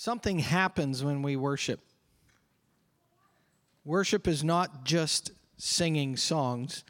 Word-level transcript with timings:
Something 0.00 0.38
happens 0.38 1.02
when 1.02 1.22
we 1.22 1.34
worship. 1.34 1.80
Worship 3.84 4.28
is 4.28 4.44
not 4.44 4.84
just 4.84 5.32
singing 5.56 6.16
songs, 6.16 6.84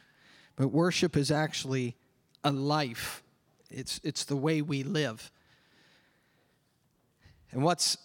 but 0.56 0.68
worship 0.68 1.16
is 1.16 1.30
actually 1.30 1.96
a 2.44 2.52
life. 2.52 3.22
It's, 3.70 3.98
it's 4.04 4.26
the 4.26 4.36
way 4.36 4.60
we 4.60 4.82
live. 4.82 5.32
And 7.50 7.62
what's 7.62 7.96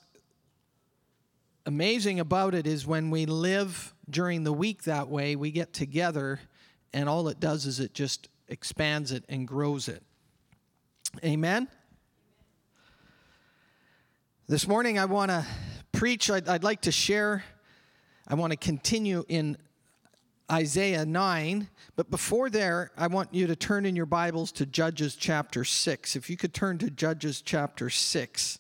amazing 1.66 2.22
about 2.22 2.56
it 2.56 2.66
is 2.66 2.88
when 2.88 3.10
we 3.10 3.26
live 3.26 3.94
during 4.10 4.46
the 4.46 4.54
week 4.54 4.84
that 4.84 5.10
way, 5.10 5.36
we 5.36 5.52
get 5.52 5.74
together, 5.74 6.40
and 6.94 7.10
all 7.10 7.28
it 7.28 7.42
does 7.42 7.66
is 7.66 7.82
it 7.82 7.94
just 7.94 8.30
expands 8.48 9.12
it 9.12 9.26
and 9.28 9.50
grows 9.50 9.90
it. 9.90 10.02
Amen? 11.26 11.68
This 14.54 14.68
morning, 14.68 15.00
I 15.00 15.06
want 15.06 15.32
to 15.32 15.44
preach, 15.94 16.30
I'd, 16.30 16.48
I'd 16.48 16.64
like 16.64 16.82
to 16.82 16.92
share, 16.92 17.44
I 18.28 18.36
want 18.36 18.52
to 18.52 18.56
continue 18.56 19.26
in 19.28 19.58
Isaiah 20.52 21.08
9. 21.08 21.68
But 21.96 22.12
before 22.12 22.52
there, 22.52 22.92
I 22.96 23.08
want 23.08 23.34
you 23.34 23.48
to 23.48 23.56
turn 23.56 23.84
in 23.88 23.96
your 23.96 24.06
Bibles 24.06 24.52
to 24.52 24.68
Judges 24.68 25.16
chapter 25.16 25.64
6. 25.64 26.16
If 26.16 26.30
you 26.30 26.38
could 26.38 26.54
turn 26.54 26.78
to 26.78 26.92
Judges 26.92 27.42
chapter 27.42 27.90
6. 27.90 28.60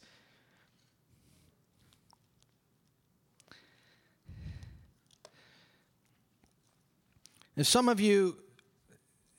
If 7.55 7.67
some 7.67 7.87
of 7.87 7.99
you, 7.99 8.37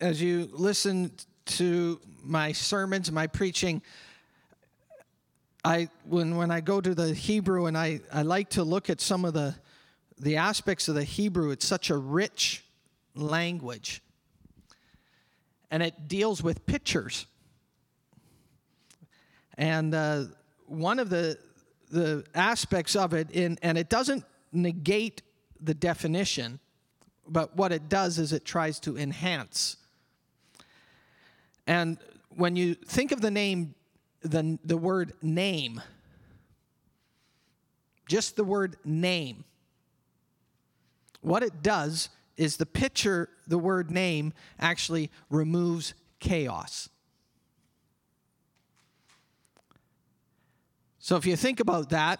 as 0.00 0.22
you 0.22 0.48
listen 0.52 1.10
to 1.46 2.00
my 2.22 2.52
sermons, 2.52 3.10
my 3.10 3.26
preaching, 3.26 3.82
I 5.64 5.88
when 6.04 6.36
when 6.36 6.50
I 6.50 6.60
go 6.60 6.80
to 6.80 6.94
the 6.94 7.14
Hebrew 7.14 7.66
and 7.66 7.76
I, 7.76 8.00
I 8.12 8.22
like 8.22 8.50
to 8.50 8.64
look 8.64 8.90
at 8.90 9.00
some 9.00 9.24
of 9.24 9.32
the 9.32 9.54
the 10.18 10.36
aspects 10.36 10.88
of 10.88 10.94
the 10.94 11.04
Hebrew, 11.04 11.50
it's 11.50 11.66
such 11.66 11.90
a 11.90 11.96
rich 11.96 12.64
language. 13.14 14.02
And 15.70 15.82
it 15.82 16.06
deals 16.06 16.42
with 16.42 16.66
pictures. 16.66 17.26
And 19.56 19.94
uh, 19.94 20.24
one 20.66 20.98
of 20.98 21.08
the 21.08 21.38
the 21.90 22.24
aspects 22.34 22.94
of 22.94 23.14
it 23.14 23.30
in 23.30 23.58
and 23.62 23.78
it 23.78 23.88
doesn't 23.88 24.24
negate 24.52 25.22
the 25.60 25.74
definition, 25.74 26.60
but 27.26 27.56
what 27.56 27.72
it 27.72 27.88
does 27.88 28.18
is 28.18 28.32
it 28.32 28.44
tries 28.44 28.78
to 28.80 28.98
enhance. 28.98 29.78
And 31.66 31.96
when 32.28 32.54
you 32.54 32.74
think 32.74 33.12
of 33.12 33.22
the 33.22 33.30
name 33.30 33.74
the, 34.24 34.58
the 34.64 34.76
word 34.76 35.12
name, 35.22 35.80
just 38.08 38.36
the 38.36 38.44
word 38.44 38.76
name, 38.84 39.44
what 41.20 41.42
it 41.42 41.62
does 41.62 42.08
is 42.36 42.56
the 42.56 42.66
picture, 42.66 43.28
the 43.46 43.58
word 43.58 43.90
name, 43.90 44.32
actually 44.58 45.10
removes 45.30 45.94
chaos. 46.20 46.88
So 50.98 51.16
if 51.16 51.26
you 51.26 51.36
think 51.36 51.60
about 51.60 51.90
that, 51.90 52.18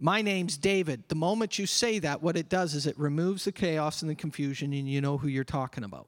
my 0.00 0.22
name's 0.22 0.56
David. 0.56 1.02
The 1.08 1.16
moment 1.16 1.58
you 1.58 1.66
say 1.66 1.98
that, 1.98 2.22
what 2.22 2.36
it 2.36 2.48
does 2.48 2.74
is 2.74 2.86
it 2.86 2.96
removes 2.96 3.44
the 3.44 3.52
chaos 3.52 4.02
and 4.02 4.10
the 4.10 4.14
confusion, 4.14 4.72
and 4.72 4.88
you 4.88 5.00
know 5.00 5.18
who 5.18 5.26
you're 5.26 5.42
talking 5.42 5.82
about. 5.82 6.06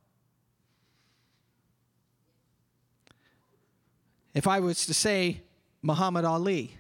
If 4.35 4.47
I 4.47 4.61
was 4.61 4.87
to 4.87 4.95
say 4.95 5.43
Muhammad 5.83 6.25
Ali, 6.25 6.77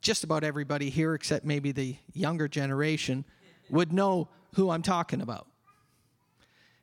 just 0.00 0.24
about 0.24 0.44
everybody 0.44 0.88
here, 0.88 1.14
except 1.14 1.44
maybe 1.44 1.72
the 1.72 1.96
younger 2.14 2.48
generation, 2.48 3.24
would 3.68 3.92
know 3.92 4.28
who 4.54 4.70
I'm 4.70 4.82
talking 4.82 5.20
about. 5.20 5.46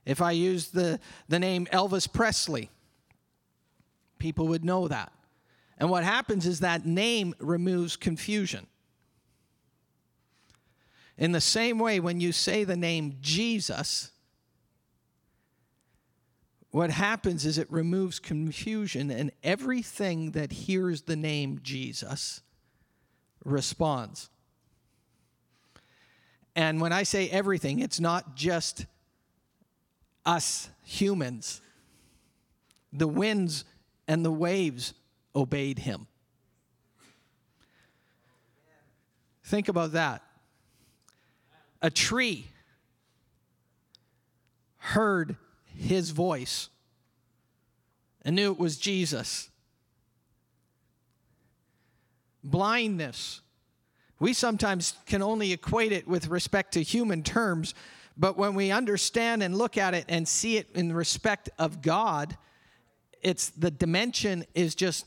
If 0.06 0.22
I 0.22 0.32
used 0.32 0.74
the, 0.74 1.00
the 1.28 1.40
name 1.40 1.66
Elvis 1.74 2.12
Presley, 2.12 2.70
people 4.20 4.48
would 4.48 4.64
know 4.64 4.88
that. 4.88 5.12
And 5.80 5.90
what 5.90 6.04
happens 6.04 6.46
is 6.46 6.62
that 6.62 6.86
name 6.86 7.36
removes 7.40 7.98
confusion. 7.98 8.68
In 11.18 11.32
the 11.32 11.42
same 11.42 11.80
way, 11.80 12.00
when 12.00 12.20
you 12.20 12.32
say 12.32 12.64
the 12.64 12.78
name 12.78 13.18
Jesus, 13.22 14.12
what 16.72 16.90
happens 16.90 17.46
is 17.46 17.58
it 17.58 17.72
removes 17.72 18.20
confusion, 18.20 19.10
and 19.10 19.32
everything 19.44 20.32
that 20.32 20.52
hears 20.52 21.04
the 21.04 21.16
name 21.16 21.60
Jesus 21.64 22.42
responds. 23.44 24.30
And 26.56 26.82
when 26.82 26.92
I 26.92 27.04
say 27.04 27.30
everything, 27.30 27.80
it's 27.80 28.00
not 28.00 28.36
just 28.36 28.86
us 30.26 30.70
humans. 30.84 31.62
The 32.92 33.08
winds 33.08 33.64
and 34.08 34.26
the 34.26 34.32
waves 34.32 34.94
obeyed 35.36 35.80
him. 35.80 36.08
Think 39.44 39.70
about 39.70 39.94
that. 39.94 40.24
A 41.82 41.90
tree 41.90 42.48
heard 44.78 45.38
his 45.78 46.12
voice 46.12 46.70
and 48.24 48.36
knew 48.36 48.52
it 48.52 48.60
was 48.60 48.78
Jesus. 48.78 49.50
Blindness. 52.44 53.42
We 54.20 54.34
sometimes 54.34 54.96
can 55.06 55.22
only 55.22 55.54
equate 55.54 55.92
it 55.92 56.08
with 56.08 56.28
respect 56.28 56.74
to 56.74 56.82
human 56.82 57.24
terms, 57.24 57.74
but 58.18 58.38
when 58.38 58.56
we 58.56 58.72
understand 58.72 59.44
and 59.44 59.58
look 59.58 59.78
at 59.78 59.94
it 59.94 60.06
and 60.10 60.28
see 60.28 60.58
it 60.58 60.68
in 60.76 60.92
respect 60.92 61.50
of 61.60 61.82
God, 61.82 62.38
it's 63.22 63.50
the 63.50 63.72
dimension 63.72 64.46
is 64.56 64.76
just 64.76 65.06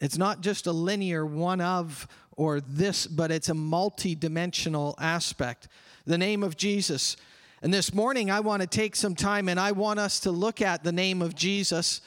it's 0.00 0.18
not 0.18 0.42
just 0.42 0.66
a 0.66 0.72
linear 0.72 1.24
one 1.24 1.60
of 1.60 2.06
or 2.32 2.60
this, 2.60 3.06
but 3.06 3.30
it's 3.30 3.48
a 3.48 3.54
multi-dimensional 3.54 4.94
aspect 4.98 5.68
the 6.06 6.18
name 6.18 6.42
of 6.42 6.56
Jesus. 6.56 7.16
And 7.62 7.74
this 7.74 7.92
morning, 7.92 8.30
I 8.30 8.40
want 8.40 8.62
to 8.62 8.68
take 8.68 8.94
some 8.96 9.14
time 9.14 9.48
and 9.48 9.58
I 9.58 9.72
want 9.72 9.98
us 9.98 10.20
to 10.20 10.30
look 10.30 10.62
at 10.62 10.84
the 10.84 10.92
name 10.92 11.20
of 11.20 11.34
Jesus 11.34 12.00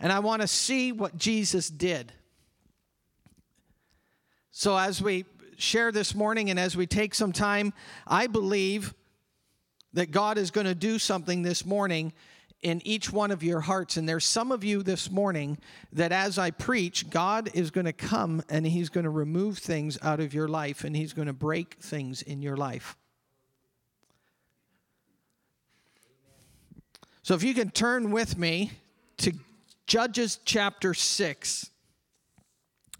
and 0.00 0.12
I 0.12 0.18
want 0.20 0.42
to 0.42 0.48
see 0.48 0.92
what 0.92 1.16
Jesus 1.16 1.68
did. 1.68 2.12
So, 4.50 4.76
as 4.76 5.02
we 5.02 5.24
share 5.56 5.92
this 5.92 6.14
morning 6.14 6.50
and 6.50 6.58
as 6.58 6.76
we 6.76 6.86
take 6.86 7.14
some 7.14 7.32
time, 7.32 7.72
I 8.06 8.26
believe 8.26 8.94
that 9.92 10.10
God 10.10 10.38
is 10.38 10.50
going 10.50 10.66
to 10.66 10.74
do 10.74 10.98
something 10.98 11.42
this 11.42 11.64
morning 11.64 12.12
in 12.62 12.84
each 12.84 13.12
one 13.12 13.30
of 13.30 13.42
your 13.42 13.60
hearts. 13.60 13.96
And 13.96 14.08
there's 14.08 14.24
some 14.24 14.50
of 14.50 14.64
you 14.64 14.82
this 14.82 15.10
morning 15.10 15.58
that 15.92 16.12
as 16.12 16.38
I 16.38 16.50
preach, 16.50 17.08
God 17.08 17.50
is 17.54 17.70
going 17.70 17.86
to 17.86 17.92
come 17.92 18.42
and 18.48 18.66
He's 18.66 18.88
going 18.88 19.04
to 19.04 19.10
remove 19.10 19.58
things 19.58 19.98
out 20.02 20.20
of 20.20 20.34
your 20.34 20.48
life 20.48 20.84
and 20.84 20.96
He's 20.96 21.12
going 21.12 21.26
to 21.26 21.32
break 21.32 21.76
things 21.80 22.22
in 22.22 22.42
your 22.42 22.56
life. 22.56 22.96
So 27.28 27.34
if 27.34 27.42
you 27.42 27.52
can 27.52 27.70
turn 27.70 28.10
with 28.10 28.38
me 28.38 28.72
to 29.18 29.34
Judges 29.86 30.38
chapter 30.46 30.94
6, 30.94 31.70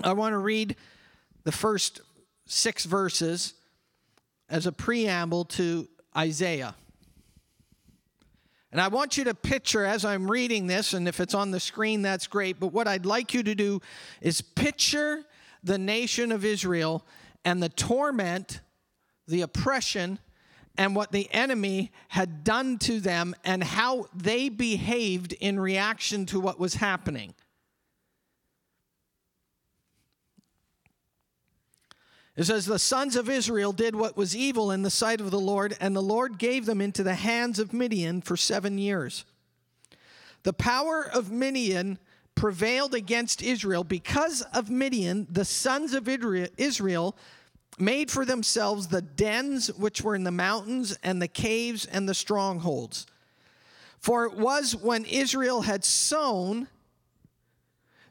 I 0.05 0.12
want 0.12 0.34
to 0.34 0.39
read 0.39 0.77
the 1.44 1.50
first 1.50 2.03
six 2.44 2.84
verses 2.84 3.55
as 4.50 4.66
a 4.66 4.71
preamble 4.71 5.47
to 5.47 5.89
Isaiah. 6.15 6.75
And 8.71 8.83
I 8.83 8.89
want 8.89 9.16
you 9.16 9.25
to 9.25 9.34
picture 9.34 9.87
as 9.87 10.05
I'm 10.05 10.31
reading 10.31 10.66
this, 10.66 10.93
and 10.93 11.09
if 11.09 11.21
it's 11.21 11.33
on 11.33 11.50
the 11.50 11.59
screen, 11.59 12.03
that's 12.03 12.27
great. 12.27 12.60
But 12.60 12.75
what 12.75 12.87
I'd 12.87 13.06
like 13.06 13.33
you 13.33 13.43
to 13.45 13.54
do 13.54 13.81
is 14.21 14.42
picture 14.42 15.24
the 15.65 15.78
nation 15.78 16.33
of 16.33 16.45
Israel 16.45 17.03
and 17.47 17.63
the 17.63 17.71
torment, 17.71 18.60
the 19.27 19.41
oppression, 19.41 20.19
and 20.78 20.95
what 20.95 21.13
the 21.13 21.28
enemy 21.33 21.91
had 22.09 22.45
done 22.45 22.78
to 22.78 23.01
them 23.01 23.34
and 23.45 23.63
how 23.63 24.07
they 24.15 24.48
behaved 24.48 25.33
in 25.34 25.59
reaction 25.59 26.25
to 26.27 26.39
what 26.41 26.59
was 26.59 26.75
happening. 26.75 27.34
It 32.36 32.45
says, 32.45 32.66
The 32.66 32.78
sons 32.78 33.16
of 33.16 33.28
Israel 33.28 33.72
did 33.72 33.97
what 33.97 34.16
was 34.16 34.36
evil 34.36 34.71
in 34.71 34.83
the 34.83 34.91
sight 34.91 35.21
of 35.21 35.33
the 35.33 35.41
Lord, 35.41 35.77
and 35.80 35.95
the 35.95 36.01
Lord 36.01 36.39
gave 36.39 36.66
them 36.66 36.81
into 36.81 37.03
the 37.03 37.16
hands 37.16 37.59
of 37.59 37.72
Midian 37.72 38.22
for 38.22 38.36
seven 38.36 38.78
years. 38.78 39.24
The 40.45 40.53
power 40.53 41.04
of 41.04 41.33
Midian 41.33 41.98
prevailed 42.36 42.95
against 42.95 43.42
Israel. 43.42 43.83
Because 43.83 44.42
of 44.54 44.71
Midian, 44.71 45.27
the 45.28 45.45
sons 45.45 45.92
of 45.95 46.09
Israel 46.09 47.16
made 47.80 48.10
for 48.10 48.25
themselves 48.25 48.89
the 48.89 49.03
dens 49.03 49.69
which 49.75 50.03
were 50.03 50.15
in 50.15 50.25
the 50.25 50.30
mountains 50.30 50.97
and 51.03 51.21
the 51.21 51.28
caves 51.28 51.86
and 51.86 52.09
the 52.09 52.15
strongholds. 52.15 53.07
For 53.98 54.25
it 54.27 54.34
was 54.36 54.77
when 54.77 55.04
Israel 55.04 55.63
had 55.63 55.84
sown 55.84 56.69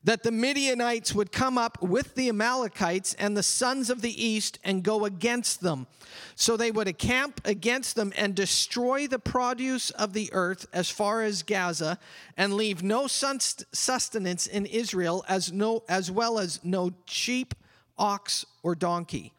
that 0.03 0.23
the 0.23 0.31
Midianites 0.31 1.13
would 1.13 1.33
come 1.33 1.57
up 1.57 1.81
with 1.81 2.15
the 2.15 2.29
Amalekites 2.29 3.13
and 3.15 3.35
the 3.35 3.43
sons 3.43 3.89
of 3.89 4.01
the 4.01 4.23
east 4.25 4.57
and 4.63 4.81
go 4.81 5.03
against 5.03 5.61
them. 5.61 5.85
So 6.35 6.55
they 6.55 6.71
would 6.71 6.87
encamp 6.87 7.41
against 7.43 7.95
them 7.95 8.13
and 8.15 8.33
destroy 8.33 9.07
the 9.07 9.19
produce 9.19 9.89
of 9.91 10.13
the 10.13 10.29
earth 10.31 10.65
as 10.71 10.89
far 10.89 11.23
as 11.23 11.43
Gaza 11.43 11.99
and 12.37 12.53
leave 12.53 12.83
no 12.83 13.07
sustenance 13.07 14.47
in 14.47 14.65
Israel 14.65 15.25
as 15.27 15.51
no 15.51 15.83
as 15.89 16.09
well 16.09 16.39
as 16.39 16.63
no 16.63 16.91
sheep, 17.05 17.53
ox 17.97 18.45
or 18.63 18.75
donkey. 18.75 19.33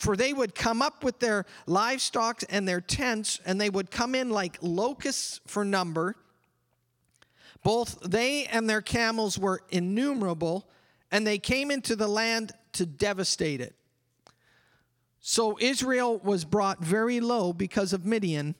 For 0.00 0.16
they 0.16 0.32
would 0.32 0.56
come 0.56 0.82
up 0.82 1.04
with 1.04 1.20
their 1.20 1.46
livestock 1.66 2.42
and 2.50 2.66
their 2.66 2.80
tents 2.80 3.38
and 3.46 3.60
they 3.60 3.70
would 3.70 3.92
come 3.92 4.16
in 4.16 4.30
like 4.30 4.58
locusts 4.60 5.40
for 5.46 5.64
number 5.64 6.16
both 7.62 8.00
they 8.00 8.46
and 8.46 8.68
their 8.68 8.80
camels 8.80 9.38
were 9.38 9.60
innumerable, 9.70 10.68
and 11.10 11.26
they 11.26 11.38
came 11.38 11.70
into 11.70 11.96
the 11.96 12.08
land 12.08 12.52
to 12.72 12.86
devastate 12.86 13.60
it. 13.60 13.74
So 15.20 15.58
Israel 15.60 16.18
was 16.18 16.44
brought 16.44 16.82
very 16.82 17.20
low 17.20 17.52
because 17.52 17.92
of 17.92 18.06
Midian, 18.06 18.54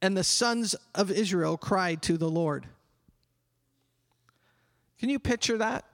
and 0.00 0.16
the 0.16 0.24
sons 0.24 0.76
of 0.94 1.10
Israel 1.10 1.56
cried 1.56 2.02
to 2.02 2.16
the 2.16 2.28
Lord. 2.28 2.66
Can 4.98 5.08
you 5.08 5.18
picture 5.18 5.58
that? 5.58 5.84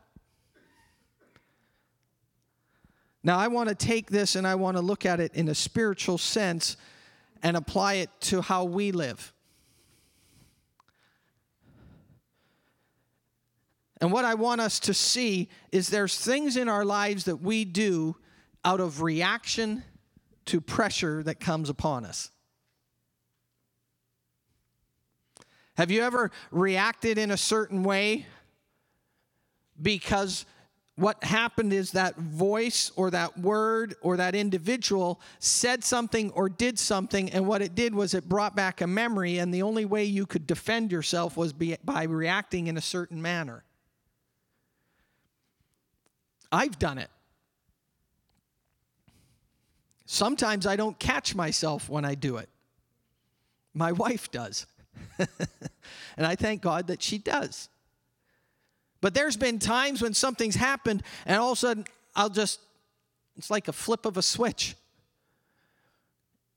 Now, 3.22 3.38
I 3.38 3.48
want 3.48 3.68
to 3.68 3.74
take 3.74 4.10
this 4.10 4.34
and 4.34 4.46
I 4.46 4.54
want 4.54 4.76
to 4.76 4.80
look 4.80 5.04
at 5.04 5.20
it 5.20 5.34
in 5.34 5.48
a 5.48 5.54
spiritual 5.54 6.18
sense 6.18 6.76
and 7.42 7.56
apply 7.56 7.94
it 7.94 8.10
to 8.20 8.40
how 8.40 8.64
we 8.64 8.92
live. 8.92 9.32
And 14.00 14.10
what 14.10 14.24
I 14.24 14.34
want 14.34 14.62
us 14.62 14.80
to 14.80 14.94
see 14.94 15.48
is 15.72 15.88
there's 15.88 16.18
things 16.18 16.56
in 16.56 16.68
our 16.68 16.84
lives 16.84 17.24
that 17.24 17.36
we 17.36 17.66
do 17.66 18.16
out 18.64 18.80
of 18.80 19.02
reaction 19.02 19.82
to 20.46 20.60
pressure 20.60 21.22
that 21.22 21.38
comes 21.38 21.68
upon 21.68 22.06
us. 22.06 22.30
Have 25.76 25.90
you 25.90 26.02
ever 26.02 26.30
reacted 26.50 27.18
in 27.18 27.30
a 27.30 27.36
certain 27.36 27.82
way 27.82 28.26
because 29.80 30.44
what 31.00 31.24
happened 31.24 31.72
is 31.72 31.92
that 31.92 32.16
voice 32.16 32.92
or 32.94 33.10
that 33.10 33.38
word 33.38 33.94
or 34.02 34.18
that 34.18 34.34
individual 34.34 35.18
said 35.38 35.82
something 35.82 36.30
or 36.32 36.50
did 36.50 36.78
something, 36.78 37.30
and 37.30 37.46
what 37.46 37.62
it 37.62 37.74
did 37.74 37.94
was 37.94 38.12
it 38.12 38.28
brought 38.28 38.54
back 38.54 38.82
a 38.82 38.86
memory, 38.86 39.38
and 39.38 39.52
the 39.52 39.62
only 39.62 39.86
way 39.86 40.04
you 40.04 40.26
could 40.26 40.46
defend 40.46 40.92
yourself 40.92 41.38
was 41.38 41.54
by 41.54 42.02
reacting 42.04 42.66
in 42.66 42.76
a 42.76 42.82
certain 42.82 43.22
manner? 43.22 43.64
I've 46.52 46.78
done 46.78 46.98
it. 46.98 47.08
Sometimes 50.04 50.66
I 50.66 50.76
don't 50.76 50.98
catch 50.98 51.34
myself 51.34 51.88
when 51.88 52.04
I 52.04 52.14
do 52.14 52.36
it. 52.36 52.50
My 53.72 53.92
wife 53.92 54.30
does. 54.30 54.66
and 55.18 56.26
I 56.26 56.34
thank 56.34 56.60
God 56.60 56.88
that 56.88 57.02
she 57.02 57.16
does. 57.16 57.70
But 59.00 59.14
there's 59.14 59.36
been 59.36 59.58
times 59.58 60.02
when 60.02 60.14
something's 60.14 60.56
happened 60.56 61.02
and 61.26 61.38
all 61.38 61.52
of 61.52 61.58
a 61.58 61.60
sudden 61.60 61.84
I'll 62.14 62.28
just, 62.28 62.60
it's 63.36 63.50
like 63.50 63.68
a 63.68 63.72
flip 63.72 64.04
of 64.06 64.16
a 64.16 64.22
switch. 64.22 64.76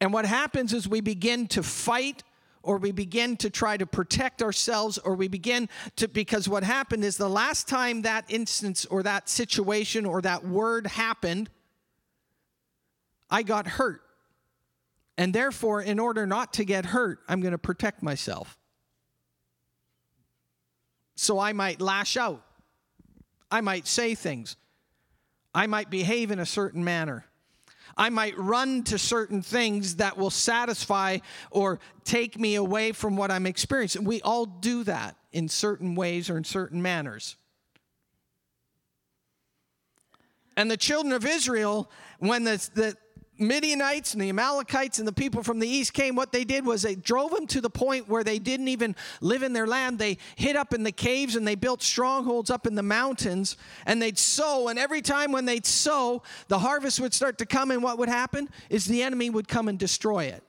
And 0.01 0.11
what 0.11 0.25
happens 0.25 0.73
is 0.73 0.87
we 0.87 0.99
begin 1.01 1.47
to 1.49 1.63
fight 1.63 2.23
or 2.63 2.77
we 2.77 2.91
begin 2.91 3.35
to 3.37 3.49
try 3.49 3.75
to 3.75 3.85
protect 3.85 4.41
ourselves, 4.41 4.97
or 4.97 5.15
we 5.15 5.27
begin 5.27 5.67
to, 5.97 6.07
because 6.07 6.47
what 6.47 6.63
happened 6.63 7.03
is 7.03 7.17
the 7.17 7.29
last 7.29 7.67
time 7.67 8.03
that 8.03 8.23
instance 8.29 8.85
or 8.85 9.03
that 9.03 9.27
situation 9.27 10.05
or 10.05 10.21
that 10.21 10.47
word 10.47 10.87
happened, 10.87 11.49
I 13.29 13.43
got 13.43 13.67
hurt. 13.67 14.01
And 15.17 15.33
therefore, 15.33 15.81
in 15.81 15.99
order 15.99 16.25
not 16.25 16.53
to 16.53 16.63
get 16.63 16.85
hurt, 16.85 17.19
I'm 17.27 17.41
going 17.41 17.51
to 17.51 17.57
protect 17.57 18.01
myself. 18.01 18.57
So 21.15 21.39
I 21.39 21.53
might 21.53 21.81
lash 21.81 22.17
out. 22.17 22.43
I 23.51 23.61
might 23.61 23.87
say 23.87 24.15
things. 24.15 24.55
I 25.53 25.67
might 25.67 25.89
behave 25.89 26.31
in 26.31 26.39
a 26.39 26.45
certain 26.45 26.83
manner. 26.83 27.25
I 27.95 28.09
might 28.09 28.37
run 28.37 28.83
to 28.85 28.97
certain 28.97 29.41
things 29.43 29.97
that 29.97 30.17
will 30.17 30.31
satisfy 30.31 31.19
or 31.51 31.79
take 32.03 32.39
me 32.39 32.55
away 32.55 32.91
from 32.91 33.15
what 33.15 33.29
I'm 33.29 33.45
experiencing. 33.45 34.03
We 34.03 34.21
all 34.21 34.45
do 34.45 34.83
that 34.85 35.15
in 35.31 35.47
certain 35.47 35.93
ways 35.93 36.29
or 36.29 36.37
in 36.37 36.43
certain 36.43 36.81
manners. 36.81 37.35
And 40.57 40.69
the 40.69 40.77
children 40.77 41.13
of 41.13 41.25
Israel, 41.25 41.89
when 42.19 42.43
the, 42.43 42.69
the, 42.73 42.95
Midianites 43.39 44.13
and 44.13 44.21
the 44.21 44.29
Amalekites 44.29 44.99
and 44.99 45.07
the 45.07 45.13
people 45.13 45.41
from 45.41 45.59
the 45.59 45.67
east 45.67 45.93
came, 45.93 46.15
what 46.15 46.31
they 46.31 46.43
did 46.43 46.65
was 46.65 46.83
they 46.83 46.95
drove 46.95 47.31
them 47.31 47.47
to 47.47 47.61
the 47.61 47.69
point 47.69 48.07
where 48.07 48.23
they 48.23 48.37
didn't 48.37 48.67
even 48.67 48.95
live 49.21 49.41
in 49.41 49.53
their 49.53 49.65
land. 49.65 49.97
They 49.97 50.19
hid 50.35 50.55
up 50.55 50.73
in 50.73 50.83
the 50.83 50.91
caves 50.91 51.35
and 51.35 51.47
they 51.47 51.55
built 51.55 51.81
strongholds 51.81 52.51
up 52.51 52.67
in 52.67 52.75
the 52.75 52.83
mountains 52.83 53.57
and 53.85 54.01
they'd 54.01 54.19
sow. 54.19 54.67
And 54.67 54.77
every 54.77 55.01
time 55.01 55.31
when 55.31 55.45
they'd 55.45 55.65
sow, 55.65 56.21
the 56.47 56.59
harvest 56.59 56.99
would 56.99 57.13
start 57.13 57.39
to 57.39 57.45
come, 57.45 57.71
and 57.71 57.81
what 57.81 57.97
would 57.97 58.09
happen 58.09 58.49
is 58.69 58.85
the 58.85 59.01
enemy 59.01 59.29
would 59.29 59.47
come 59.47 59.67
and 59.67 59.79
destroy 59.79 60.25
it. 60.25 60.43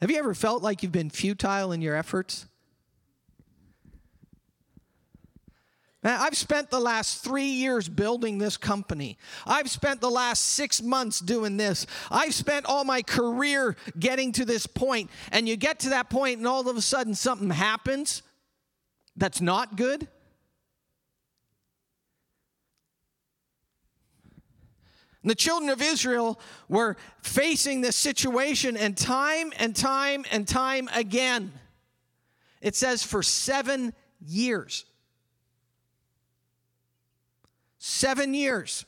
Have 0.00 0.10
you 0.10 0.18
ever 0.18 0.34
felt 0.34 0.62
like 0.62 0.82
you've 0.82 0.92
been 0.92 1.10
futile 1.10 1.72
in 1.72 1.82
your 1.82 1.94
efforts? 1.94 2.46
Man, 6.02 6.18
I've 6.18 6.36
spent 6.36 6.70
the 6.70 6.80
last 6.80 7.22
three 7.22 7.44
years 7.44 7.86
building 7.86 8.38
this 8.38 8.56
company. 8.56 9.18
I've 9.46 9.70
spent 9.70 10.00
the 10.00 10.10
last 10.10 10.40
six 10.40 10.80
months 10.80 11.20
doing 11.20 11.58
this. 11.58 11.86
I've 12.10 12.32
spent 12.32 12.64
all 12.64 12.84
my 12.84 13.02
career 13.02 13.76
getting 13.98 14.32
to 14.32 14.46
this 14.46 14.66
point. 14.66 15.10
And 15.30 15.46
you 15.46 15.56
get 15.56 15.80
to 15.80 15.90
that 15.90 16.08
point, 16.08 16.38
and 16.38 16.46
all 16.46 16.66
of 16.66 16.76
a 16.76 16.80
sudden 16.80 17.14
something 17.14 17.50
happens 17.50 18.22
that's 19.14 19.42
not 19.42 19.76
good. 19.76 20.08
And 25.22 25.30
the 25.30 25.34
children 25.34 25.68
of 25.68 25.82
Israel 25.82 26.40
were 26.66 26.96
facing 27.20 27.82
this 27.82 27.96
situation, 27.96 28.74
and 28.74 28.96
time 28.96 29.52
and 29.58 29.76
time 29.76 30.24
and 30.30 30.48
time 30.48 30.88
again, 30.94 31.52
it 32.62 32.74
says 32.74 33.02
for 33.02 33.22
seven 33.22 33.92
years. 34.24 34.86
Seven 37.82 38.34
years. 38.34 38.84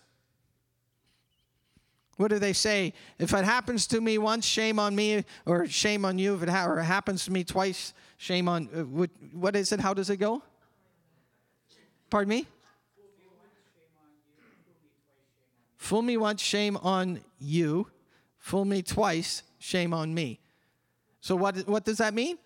What 2.19 2.29
do 2.29 2.39
they 2.39 2.53
say? 2.53 2.93
If 3.19 3.33
it 3.33 3.45
happens 3.47 3.87
to 3.87 4.03
me 4.03 4.19
once, 4.19 4.45
shame 4.45 4.79
on 4.79 4.95
me, 4.95 5.25
or 5.47 5.67
shame 5.67 6.05
on 6.05 6.19
you. 6.19 6.35
If 6.35 6.43
it, 6.43 6.51
ha- 6.51 6.67
or 6.67 6.79
it 6.79 6.85
happens 6.85 7.25
to 7.25 7.33
me 7.33 7.43
twice, 7.43 7.95
shame 8.19 8.51
on. 8.51 8.69
Uh, 8.69 8.85
what, 8.85 9.09
what 9.33 9.57
is 9.57 9.73
it? 9.73 9.81
How 9.81 9.95
does 9.95 10.11
it 10.11 10.19
go? 10.19 10.43
Pardon 12.11 12.29
me? 12.29 12.47
Fool 15.79 16.03
me 16.03 16.19
once, 16.19 16.43
shame 16.43 16.77
on 16.77 17.23
you. 17.41 17.87
Fool 18.39 18.67
me 18.67 18.83
twice, 18.83 19.43
shame 19.59 19.95
on 19.95 20.13
me. 20.13 20.39
So, 21.23 21.35
what, 21.35 21.67
what 21.67 21.87
does 21.87 21.97
that 21.97 22.13
mean? 22.13 22.37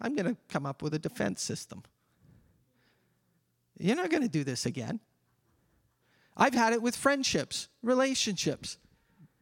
I'm 0.00 0.14
going 0.14 0.26
to 0.26 0.36
come 0.48 0.66
up 0.66 0.82
with 0.82 0.94
a 0.94 1.00
defense 1.00 1.42
system. 1.42 1.82
You're 3.76 3.96
not 3.96 4.08
going 4.08 4.22
to 4.22 4.28
do 4.28 4.44
this 4.44 4.66
again. 4.66 5.00
I've 6.38 6.54
had 6.54 6.72
it 6.72 6.80
with 6.80 6.94
friendships, 6.94 7.68
relationships. 7.82 8.78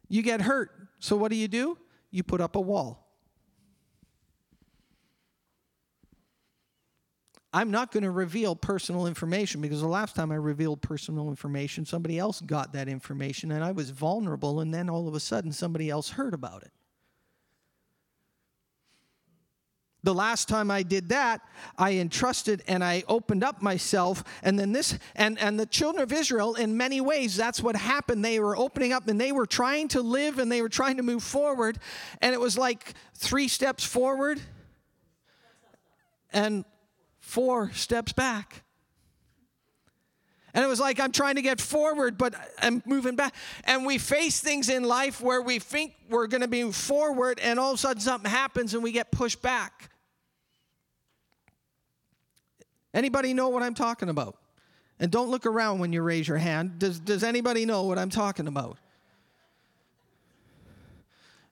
You 0.09 0.23
get 0.23 0.41
hurt. 0.41 0.71
So 0.99 1.15
what 1.15 1.31
do 1.31 1.37
you 1.37 1.47
do? 1.47 1.77
You 2.11 2.23
put 2.23 2.41
up 2.41 2.57
a 2.57 2.61
wall. 2.61 3.03
I'm 7.53 7.71
not 7.71 7.91
going 7.93 8.03
to 8.03 8.11
reveal 8.11 8.55
personal 8.55 9.07
information 9.07 9.61
because 9.61 9.81
the 9.81 9.89
last 9.89 10.15
time 10.15 10.31
I 10.31 10.35
revealed 10.35 10.83
personal 10.83 11.29
information, 11.31 11.87
somebody 11.87 12.19
else 12.19 12.41
got 12.41 12.73
that 12.75 12.89
information 12.89 13.51
and 13.53 13.65
I 13.65 13.73
was 13.73 13.91
vulnerable, 13.91 14.61
and 14.61 14.75
then 14.75 14.91
all 14.91 15.09
of 15.09 15.15
a 15.15 15.21
sudden 15.21 15.53
somebody 15.53 15.89
else 15.89 16.11
heard 16.11 16.35
about 16.35 16.63
it. 16.65 16.73
The 20.07 20.15
last 20.15 20.49
time 20.49 20.71
I 20.71 20.85
did 20.85 21.09
that, 21.09 21.43
I 21.77 21.95
entrusted 21.95 22.63
and 22.69 22.83
I 22.83 23.03
opened 23.09 23.43
up 23.43 23.61
myself. 23.61 24.23
And 24.45 24.57
then 24.57 24.71
this, 24.71 24.97
and, 25.17 25.37
and 25.41 25.59
the 25.59 25.67
children 25.67 26.01
of 26.01 26.13
Israel, 26.13 26.55
in 26.55 26.77
many 26.77 27.01
ways, 27.01 27.37
that's 27.37 27.61
what 27.61 27.75
happened. 27.75 28.25
They 28.25 28.39
were 28.39 28.57
opening 28.57 28.93
up 28.93 29.09
and 29.09 29.21
they 29.21 29.33
were 29.33 29.47
trying 29.47 29.89
to 29.89 30.01
live 30.01 30.39
and 30.39 30.51
they 30.51 30.63
were 30.63 30.69
trying 30.69 30.99
to 30.99 31.03
move 31.03 31.25
forward. 31.25 31.79
And 32.23 32.33
it 32.33 32.41
was 32.41 32.57
like 32.57 32.95
three 33.15 33.49
steps 33.49 33.85
forward 33.85 34.41
and 36.33 36.65
four 37.19 37.73
steps 37.73 38.13
back. 38.13 38.63
And 40.55 40.65
it 40.65 40.69
was 40.69 40.79
like 40.79 41.01
I'm 41.01 41.13
trying 41.13 41.35
to 41.35 41.43
get 41.43 41.61
forward, 41.61 42.17
but 42.17 42.35
I'm 42.63 42.81
moving 42.87 43.17
back. 43.17 43.35
And 43.65 43.85
we 43.85 43.99
face 43.99 44.41
things 44.41 44.69
in 44.69 44.85
life 44.85 45.21
where 45.21 45.43
we 45.43 45.59
think 45.59 45.95
we're 46.09 46.29
going 46.29 46.43
to 46.43 46.49
be 46.49 46.71
forward, 46.71 47.41
and 47.41 47.59
all 47.59 47.73
of 47.73 47.75
a 47.75 47.79
sudden 47.79 48.01
something 48.01 48.31
happens 48.31 48.73
and 48.73 48.85
we 48.85 48.93
get 48.93 49.11
pushed 49.11 49.43
back. 49.43 49.91
Anybody 52.97 53.35
know 53.35 53.51
what 53.51 53.63
I'm 53.63 53.75
talking 53.75 54.09
about? 54.09 54.39
And 54.99 55.13
don't 55.13 55.31
look 55.31 55.45
around 55.45 55.81
when 55.81 55.93
you 55.93 56.01
raise 56.01 56.27
your 56.27 56.39
hand. 56.39 56.79
Does, 56.79 56.99
does 56.99 57.23
anybody 57.23 57.67
know 57.67 57.83
what 57.83 57.99
I'm 57.99 58.09
talking 58.09 58.49
about? 58.49 58.79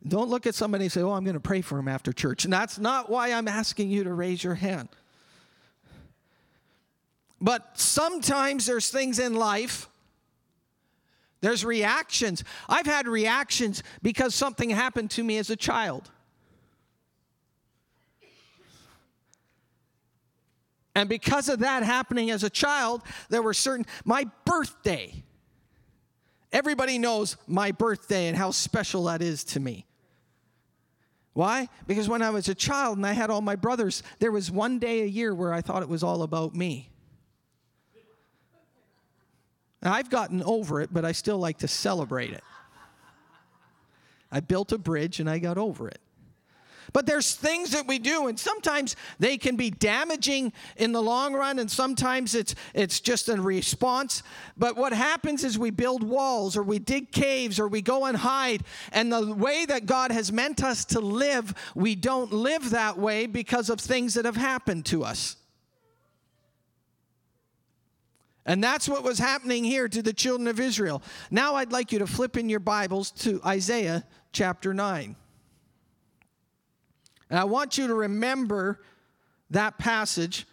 Don't 0.08 0.30
look 0.30 0.46
at 0.46 0.54
somebody 0.54 0.84
and 0.84 0.92
say, 0.92 1.02
Oh, 1.02 1.12
I'm 1.12 1.22
going 1.22 1.34
to 1.34 1.40
pray 1.40 1.60
for 1.60 1.78
him 1.78 1.86
after 1.86 2.14
church. 2.14 2.44
And 2.44 2.52
that's 2.52 2.78
not 2.78 3.10
why 3.10 3.30
I'm 3.30 3.46
asking 3.46 3.90
you 3.90 4.04
to 4.04 4.14
raise 4.14 4.42
your 4.42 4.54
hand. 4.54 4.88
But 7.42 7.78
sometimes 7.78 8.64
there's 8.64 8.88
things 8.88 9.18
in 9.18 9.34
life, 9.34 9.86
there's 11.42 11.62
reactions. 11.62 12.42
I've 12.70 12.86
had 12.86 13.06
reactions 13.06 13.82
because 14.00 14.34
something 14.34 14.70
happened 14.70 15.10
to 15.10 15.22
me 15.22 15.36
as 15.36 15.50
a 15.50 15.56
child. 15.56 16.10
And 20.94 21.08
because 21.08 21.48
of 21.48 21.60
that 21.60 21.82
happening 21.82 22.30
as 22.30 22.44
a 22.44 22.50
child, 22.50 23.02
there 23.28 23.42
were 23.42 23.54
certain, 23.54 23.84
my 24.04 24.26
birthday, 24.44 25.24
everybody 26.52 26.98
knows 26.98 27.36
my 27.46 27.72
birthday 27.72 28.28
and 28.28 28.36
how 28.36 28.52
special 28.52 29.04
that 29.04 29.20
is 29.20 29.42
to 29.44 29.60
me. 29.60 29.86
Why? 31.32 31.68
Because 31.88 32.08
when 32.08 32.22
I 32.22 32.30
was 32.30 32.48
a 32.48 32.54
child 32.54 32.96
and 32.96 33.04
I 33.04 33.12
had 33.12 33.28
all 33.28 33.40
my 33.40 33.56
brothers, 33.56 34.04
there 34.20 34.30
was 34.30 34.52
one 34.52 34.78
day 34.78 35.02
a 35.02 35.06
year 35.06 35.34
where 35.34 35.52
I 35.52 35.62
thought 35.62 35.82
it 35.82 35.88
was 35.88 36.04
all 36.04 36.22
about 36.22 36.54
me. 36.54 36.90
I've 39.82 40.08
gotten 40.08 40.42
over 40.44 40.80
it, 40.80 40.90
but 40.94 41.04
I 41.04 41.12
still 41.12 41.38
like 41.38 41.58
to 41.58 41.68
celebrate 41.68 42.32
it. 42.32 42.42
I 44.32 44.40
built 44.40 44.72
a 44.72 44.78
bridge 44.78 45.20
and 45.20 45.28
I 45.28 45.38
got 45.38 45.58
over 45.58 45.88
it. 45.88 46.00
But 46.94 47.06
there's 47.06 47.34
things 47.34 47.72
that 47.72 47.88
we 47.88 47.98
do, 47.98 48.28
and 48.28 48.38
sometimes 48.38 48.94
they 49.18 49.36
can 49.36 49.56
be 49.56 49.68
damaging 49.68 50.52
in 50.76 50.92
the 50.92 51.02
long 51.02 51.34
run, 51.34 51.58
and 51.58 51.68
sometimes 51.68 52.36
it's 52.36 52.54
it's 52.72 53.00
just 53.00 53.28
a 53.28 53.34
response. 53.34 54.22
But 54.56 54.76
what 54.76 54.92
happens 54.92 55.42
is 55.42 55.58
we 55.58 55.70
build 55.70 56.04
walls, 56.04 56.56
or 56.56 56.62
we 56.62 56.78
dig 56.78 57.10
caves, 57.10 57.58
or 57.58 57.66
we 57.66 57.82
go 57.82 58.06
and 58.06 58.16
hide. 58.16 58.62
And 58.92 59.12
the 59.12 59.34
way 59.34 59.66
that 59.66 59.86
God 59.86 60.12
has 60.12 60.30
meant 60.30 60.62
us 60.62 60.84
to 60.86 61.00
live, 61.00 61.52
we 61.74 61.96
don't 61.96 62.32
live 62.32 62.70
that 62.70 62.96
way 62.96 63.26
because 63.26 63.70
of 63.70 63.80
things 63.80 64.14
that 64.14 64.24
have 64.24 64.36
happened 64.36 64.86
to 64.86 65.02
us. 65.02 65.34
And 68.46 68.62
that's 68.62 68.88
what 68.88 69.02
was 69.02 69.18
happening 69.18 69.64
here 69.64 69.88
to 69.88 70.00
the 70.00 70.12
children 70.12 70.46
of 70.46 70.60
Israel. 70.60 71.02
Now 71.32 71.56
I'd 71.56 71.72
like 71.72 71.90
you 71.90 71.98
to 71.98 72.06
flip 72.06 72.36
in 72.36 72.48
your 72.48 72.60
Bibles 72.60 73.10
to 73.22 73.40
Isaiah 73.44 74.04
chapter 74.32 74.72
9. 74.72 75.16
And 77.31 77.38
I 77.38 77.45
want 77.45 77.78
you 77.78 77.87
to 77.87 77.95
remember 77.95 78.81
that 79.50 79.78
passage 79.78 80.47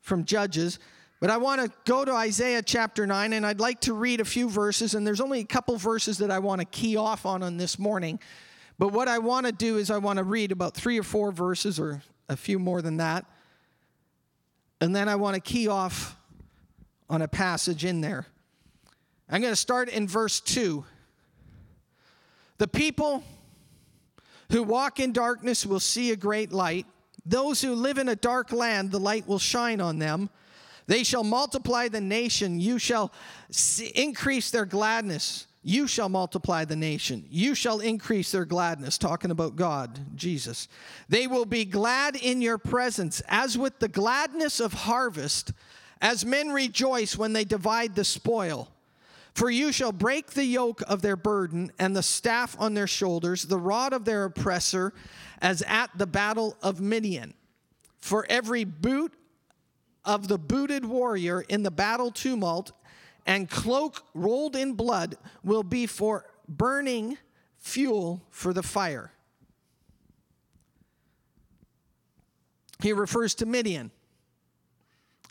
from 0.00 0.24
Judges. 0.24 0.78
But 1.20 1.30
I 1.30 1.38
want 1.38 1.62
to 1.62 1.70
go 1.84 2.04
to 2.04 2.12
Isaiah 2.12 2.62
chapter 2.62 3.06
9, 3.06 3.32
and 3.32 3.46
I'd 3.46 3.60
like 3.60 3.80
to 3.82 3.94
read 3.94 4.20
a 4.20 4.24
few 4.24 4.48
verses. 4.48 4.94
And 4.94 5.06
there's 5.06 5.20
only 5.20 5.40
a 5.40 5.44
couple 5.44 5.76
verses 5.76 6.18
that 6.18 6.30
I 6.30 6.38
want 6.38 6.60
to 6.60 6.66
key 6.66 6.96
off 6.96 7.24
on 7.24 7.42
on 7.42 7.56
this 7.56 7.78
morning. 7.78 8.20
But 8.78 8.92
what 8.92 9.08
I 9.08 9.18
want 9.18 9.46
to 9.46 9.52
do 9.52 9.78
is 9.78 9.90
I 9.90 9.98
want 9.98 10.18
to 10.18 10.24
read 10.24 10.52
about 10.52 10.74
three 10.74 10.98
or 10.98 11.02
four 11.02 11.32
verses, 11.32 11.80
or 11.80 12.02
a 12.28 12.36
few 12.36 12.58
more 12.58 12.82
than 12.82 12.98
that. 12.98 13.24
And 14.80 14.94
then 14.94 15.08
I 15.08 15.16
want 15.16 15.34
to 15.34 15.40
key 15.40 15.68
off 15.68 16.16
on 17.08 17.22
a 17.22 17.28
passage 17.28 17.84
in 17.84 18.02
there. 18.02 18.26
I'm 19.30 19.40
going 19.40 19.52
to 19.52 19.56
start 19.56 19.88
in 19.88 20.06
verse 20.06 20.40
2. 20.40 20.84
The 22.58 22.68
people 22.68 23.24
who 24.50 24.62
walk 24.62 25.00
in 25.00 25.12
darkness 25.12 25.66
will 25.66 25.80
see 25.80 26.10
a 26.10 26.16
great 26.16 26.52
light. 26.52 26.86
Those 27.24 27.60
who 27.60 27.74
live 27.74 27.98
in 27.98 28.08
a 28.08 28.16
dark 28.16 28.52
land, 28.52 28.90
the 28.90 29.00
light 29.00 29.26
will 29.26 29.38
shine 29.38 29.80
on 29.80 29.98
them. 29.98 30.30
They 30.86 31.02
shall 31.02 31.24
multiply 31.24 31.88
the 31.88 32.00
nation. 32.00 32.60
You 32.60 32.78
shall 32.78 33.12
increase 33.94 34.50
their 34.50 34.64
gladness. 34.64 35.46
You 35.64 35.88
shall 35.88 36.08
multiply 36.08 36.64
the 36.64 36.76
nation. 36.76 37.24
You 37.28 37.56
shall 37.56 37.80
increase 37.80 38.30
their 38.30 38.44
gladness. 38.44 38.98
Talking 38.98 39.32
about 39.32 39.56
God, 39.56 39.98
Jesus. 40.14 40.68
They 41.08 41.26
will 41.26 41.44
be 41.44 41.64
glad 41.64 42.14
in 42.14 42.40
your 42.40 42.58
presence, 42.58 43.20
as 43.26 43.58
with 43.58 43.80
the 43.80 43.88
gladness 43.88 44.60
of 44.60 44.72
harvest 44.72 45.50
as 46.00 46.24
men 46.24 46.50
rejoice 46.50 47.18
when 47.18 47.32
they 47.32 47.44
divide 47.44 47.96
the 47.96 48.04
spoil. 48.04 48.70
For 49.36 49.50
you 49.50 49.70
shall 49.70 49.92
break 49.92 50.30
the 50.30 50.46
yoke 50.46 50.80
of 50.88 51.02
their 51.02 51.14
burden 51.14 51.70
and 51.78 51.94
the 51.94 52.02
staff 52.02 52.56
on 52.58 52.72
their 52.72 52.86
shoulders, 52.86 53.42
the 53.42 53.58
rod 53.58 53.92
of 53.92 54.06
their 54.06 54.24
oppressor, 54.24 54.94
as 55.42 55.62
at 55.66 55.90
the 55.94 56.06
battle 56.06 56.56
of 56.62 56.80
Midian. 56.80 57.34
For 57.98 58.24
every 58.30 58.64
boot 58.64 59.12
of 60.06 60.28
the 60.28 60.38
booted 60.38 60.86
warrior 60.86 61.42
in 61.42 61.64
the 61.64 61.70
battle 61.70 62.10
tumult 62.10 62.72
and 63.26 63.50
cloak 63.50 64.06
rolled 64.14 64.56
in 64.56 64.72
blood 64.72 65.18
will 65.44 65.62
be 65.62 65.86
for 65.86 66.24
burning 66.48 67.18
fuel 67.58 68.22
for 68.30 68.54
the 68.54 68.62
fire. 68.62 69.12
He 72.80 72.94
refers 72.94 73.34
to 73.34 73.44
Midian. 73.44 73.90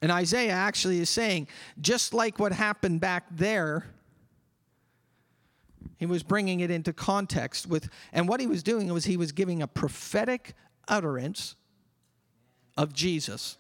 And 0.04 0.12
Isaiah 0.12 0.52
actually 0.52 1.00
is 1.00 1.10
saying, 1.10 1.48
just 1.82 2.14
like 2.14 2.38
what 2.38 2.52
happened 2.52 3.02
back 3.02 3.26
there, 3.32 3.88
he 5.98 6.06
was 6.06 6.24
bringing 6.24 6.60
it 6.60 6.72
into 6.72 6.94
context 6.94 7.68
with, 7.68 7.90
and 8.12 8.28
what 8.28 8.40
he 8.40 8.48
was 8.48 8.64
doing 8.64 8.92
was 8.92 9.06
he 9.06 9.18
was 9.18 9.32
giving 9.32 9.62
a 9.62 9.68
prophetic 9.68 10.54
utterance 10.88 11.56
of 12.78 12.94
Jesus. 12.94 13.58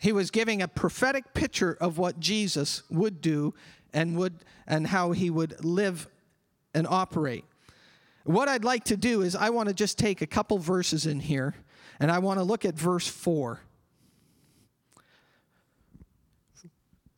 He 0.00 0.12
was 0.12 0.30
giving 0.30 0.60
a 0.60 0.68
prophetic 0.68 1.32
picture 1.34 1.76
of 1.80 1.98
what 1.98 2.20
Jesus 2.20 2.82
would 2.90 3.20
do 3.20 3.54
and 3.92 4.16
would 4.18 4.34
and 4.66 4.86
how 4.86 5.12
he 5.12 5.30
would 5.30 5.64
live 5.64 6.08
and 6.74 6.86
operate. 6.86 7.44
What 8.24 8.48
I'd 8.48 8.64
like 8.64 8.84
to 8.84 8.96
do 8.96 9.22
is 9.22 9.36
I 9.36 9.50
want 9.50 9.68
to 9.68 9.74
just 9.74 9.98
take 9.98 10.22
a 10.22 10.26
couple 10.26 10.58
verses 10.58 11.06
in 11.06 11.20
here 11.20 11.54
and 12.00 12.10
I 12.10 12.18
want 12.18 12.38
to 12.38 12.44
look 12.44 12.64
at 12.64 12.74
verse 12.74 13.06
4. 13.06 13.60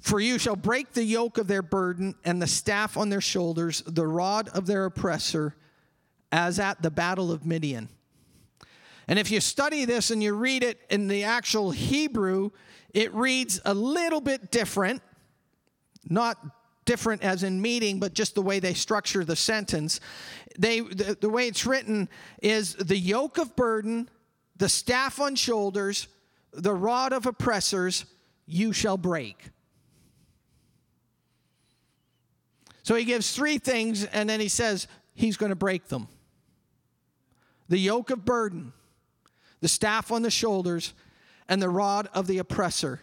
For 0.01 0.21
you 0.21 0.39
shall 0.39 0.57
break 0.57 0.93
the 0.93 1.05
yoke 1.05 1.39
of 1.39 1.47
their 1.47 1.63
burden 1.63 2.15
and 2.25 2.41
the 2.41 2.47
staff 2.47 2.97
on 2.97 3.09
their 3.09 3.21
shoulders, 3.21 3.83
the 3.87 4.07
rod 4.07 4.49
of 4.51 4.67
their 4.67 4.85
oppressor, 4.85 5.55
as 6.31 6.59
at 6.59 6.83
the 6.83 6.91
battle 6.91 7.33
of 7.33 7.47
Midian. 7.47 7.89
And 9.09 9.19
if 9.19 9.31
you 9.31 9.41
study 9.41 9.85
this 9.85 10.11
and 10.11 10.23
you 10.23 10.35
read 10.35 10.63
it 10.63 10.81
in 10.91 11.09
the 11.09 11.25
actual 11.25 11.71
Hebrew, 11.71 12.51
it 12.93 13.15
reads 13.15 13.61
a 13.65 13.75
little 13.75 14.21
bit 14.21 14.51
different. 14.51 15.03
Not 16.09 16.39
different 16.85 17.23
as 17.23 17.43
in 17.43 17.61
meeting, 17.61 17.99
but 17.99 18.15
just 18.15 18.35
the 18.35 18.43
way 18.43 18.61
they 18.61 18.75
structure 18.75 19.25
the 19.25 19.37
sentence. 19.37 20.01
They, 20.59 20.81
the, 20.81 21.17
the 21.21 21.29
way 21.29 21.49
it's 21.49 21.67
written 21.67 22.09
is 22.43 22.75
the 22.75 22.99
yoke 22.99 23.39
of 23.39 23.57
burden 23.57 24.09
the 24.59 24.69
staff 24.69 25.21
on 25.21 25.37
shoulders, 25.37 26.09
the 26.53 26.73
rod 26.73 27.13
of 27.13 27.27
oppressors, 27.27 28.07
you 28.47 28.73
shall 28.73 28.97
break. 28.97 29.51
So 32.87 32.95
he 32.95 33.03
gives 33.03 33.35
three 33.35 33.59
things, 33.59 34.05
and 34.05 34.31
then 34.31 34.39
he 34.39 34.47
says 34.47 34.87
he's 35.13 35.37
going 35.37 35.51
to 35.51 35.57
break 35.57 35.89
them 35.89 36.07
the 37.69 37.79
yoke 37.79 38.11
of 38.11 38.25
burden, 38.25 38.73
the 39.61 39.67
staff 39.67 40.13
on 40.13 40.23
the 40.23 40.31
shoulders, 40.31 40.95
and 41.49 41.61
the 41.61 41.69
rod 41.69 42.09
of 42.15 42.29
the 42.29 42.39
oppressor. 42.39 43.01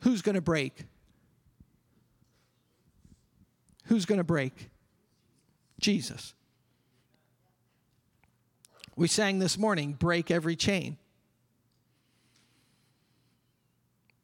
Who's 0.00 0.20
going 0.20 0.34
to 0.34 0.42
break? 0.42 0.84
Who's 3.84 4.04
going 4.04 4.18
to 4.18 4.24
break? 4.24 4.68
Jesus. 5.80 6.34
We 8.94 9.08
sang 9.08 9.38
this 9.38 9.56
morning, 9.56 9.94
break 9.94 10.30
every 10.30 10.54
chain. 10.54 10.98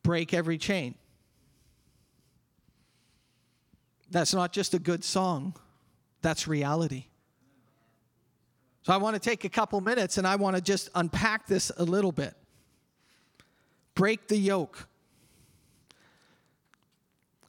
Break 0.03 0.35
every 0.35 0.59
chain. 0.59 0.95
That's 4.15 4.33
not 4.33 4.53
just 4.53 4.75
a 4.75 4.79
good 4.79 5.03
song, 5.03 5.57
that's 6.23 6.47
reality. 6.47 7.07
So 8.83 8.93
I 8.93 8.99
want 8.99 9.15
to 9.15 9.21
take 9.21 9.45
a 9.45 9.49
couple 9.49 9.81
minutes 9.81 10.19
and 10.19 10.27
I 10.27 10.37
want 10.37 10.55
to 10.55 10.63
just 10.63 10.89
unpack 10.95 11.49
this 11.49 11.73
a 11.77 11.85
little 11.85 12.13
bit. 12.13 12.35
Break 13.97 14.29
the 14.29 14.37
yoke. 14.37 14.87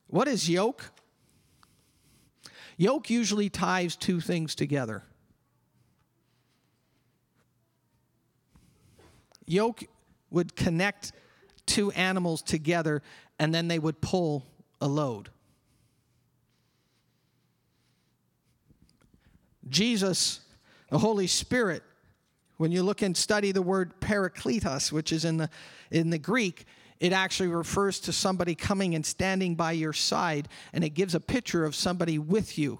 What 0.07 0.27
is 0.27 0.49
yoke? 0.49 0.91
Yoke 2.77 3.09
usually 3.09 3.49
ties 3.49 3.95
two 3.95 4.19
things 4.19 4.55
together 4.55 5.03
yoke 9.45 9.83
would 10.31 10.55
connect 10.55 11.11
two 11.65 11.91
animals 11.91 12.41
together 12.41 13.01
and 13.39 13.53
then 13.53 13.67
they 13.67 13.79
would 13.79 14.01
pull 14.01 14.45
a 14.81 14.87
load. 14.87 15.29
Jesus, 19.69 20.41
the 20.89 20.99
Holy 20.99 21.27
Spirit, 21.27 21.83
when 22.57 22.71
you 22.71 22.83
look 22.83 23.01
and 23.01 23.15
study 23.15 23.51
the 23.51 23.61
word 23.61 23.99
parakletos, 23.99 24.91
which 24.91 25.11
is 25.11 25.25
in 25.25 25.37
the, 25.37 25.49
in 25.91 26.09
the 26.09 26.17
Greek, 26.17 26.65
it 26.99 27.11
actually 27.11 27.49
refers 27.49 27.99
to 28.01 28.13
somebody 28.13 28.55
coming 28.55 28.95
and 28.95 29.05
standing 29.05 29.55
by 29.55 29.73
your 29.73 29.93
side, 29.93 30.47
and 30.71 30.83
it 30.83 30.89
gives 30.91 31.13
a 31.13 31.19
picture 31.19 31.65
of 31.65 31.75
somebody 31.75 32.17
with 32.17 32.57
you. 32.57 32.79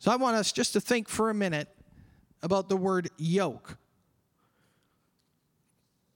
So 0.00 0.10
I 0.10 0.16
want 0.16 0.36
us 0.36 0.50
just 0.50 0.72
to 0.72 0.80
think 0.80 1.08
for 1.08 1.30
a 1.30 1.34
minute 1.34 1.68
about 2.42 2.68
the 2.68 2.76
word 2.76 3.10
yoke. 3.18 3.76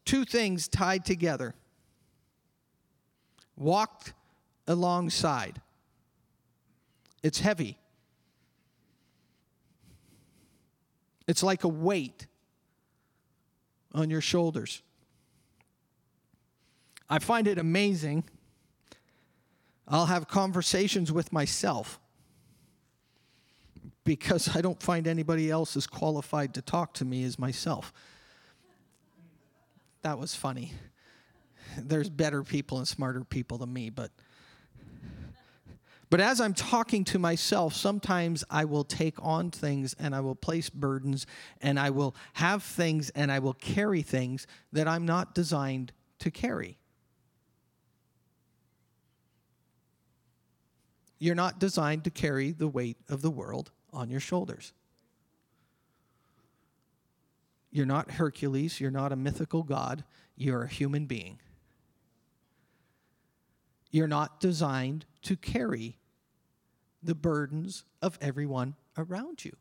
Two 0.04 0.24
things 0.24 0.68
tied 0.68 1.04
together 1.04 1.54
walked 3.56 4.14
alongside. 4.66 5.60
It's 7.24 7.40
heavy. 7.40 7.78
It's 11.26 11.42
like 11.42 11.64
a 11.64 11.68
weight 11.68 12.26
on 13.94 14.10
your 14.10 14.20
shoulders. 14.20 14.82
I 17.08 17.18
find 17.18 17.48
it 17.48 17.58
amazing. 17.58 18.24
I'll 19.88 20.04
have 20.04 20.28
conversations 20.28 21.10
with 21.10 21.32
myself 21.32 21.98
because 24.04 24.54
I 24.54 24.60
don't 24.60 24.82
find 24.82 25.06
anybody 25.06 25.50
else 25.50 25.78
as 25.78 25.86
qualified 25.86 26.52
to 26.54 26.62
talk 26.62 26.92
to 26.94 27.06
me 27.06 27.24
as 27.24 27.38
myself. 27.38 27.90
That 30.02 30.18
was 30.18 30.34
funny. 30.34 30.74
There's 31.78 32.10
better 32.10 32.42
people 32.42 32.76
and 32.76 32.86
smarter 32.86 33.24
people 33.24 33.56
than 33.56 33.72
me, 33.72 33.88
but 33.88 34.10
but 36.14 36.20
as 36.20 36.40
I'm 36.40 36.54
talking 36.54 37.02
to 37.06 37.18
myself, 37.18 37.74
sometimes 37.74 38.44
I 38.48 38.66
will 38.66 38.84
take 38.84 39.16
on 39.20 39.50
things 39.50 39.96
and 39.98 40.14
I 40.14 40.20
will 40.20 40.36
place 40.36 40.70
burdens 40.70 41.26
and 41.60 41.76
I 41.76 41.90
will 41.90 42.14
have 42.34 42.62
things 42.62 43.10
and 43.16 43.32
I 43.32 43.40
will 43.40 43.54
carry 43.54 44.00
things 44.00 44.46
that 44.72 44.86
I'm 44.86 45.06
not 45.06 45.34
designed 45.34 45.90
to 46.20 46.30
carry. 46.30 46.78
You're 51.18 51.34
not 51.34 51.58
designed 51.58 52.04
to 52.04 52.10
carry 52.10 52.52
the 52.52 52.68
weight 52.68 52.98
of 53.08 53.20
the 53.20 53.30
world 53.30 53.72
on 53.92 54.08
your 54.08 54.20
shoulders. 54.20 54.72
You're 57.72 57.86
not 57.86 58.12
Hercules, 58.12 58.78
you're 58.78 58.92
not 58.92 59.10
a 59.10 59.16
mythical 59.16 59.64
god, 59.64 60.04
you're 60.36 60.62
a 60.62 60.68
human 60.68 61.06
being. 61.06 61.40
You're 63.90 64.06
not 64.06 64.38
designed 64.38 65.06
to 65.22 65.34
carry 65.34 65.98
the 67.04 67.14
burdens 67.14 67.84
of 68.02 68.18
everyone 68.20 68.74
around 68.96 69.44
you. 69.44 69.56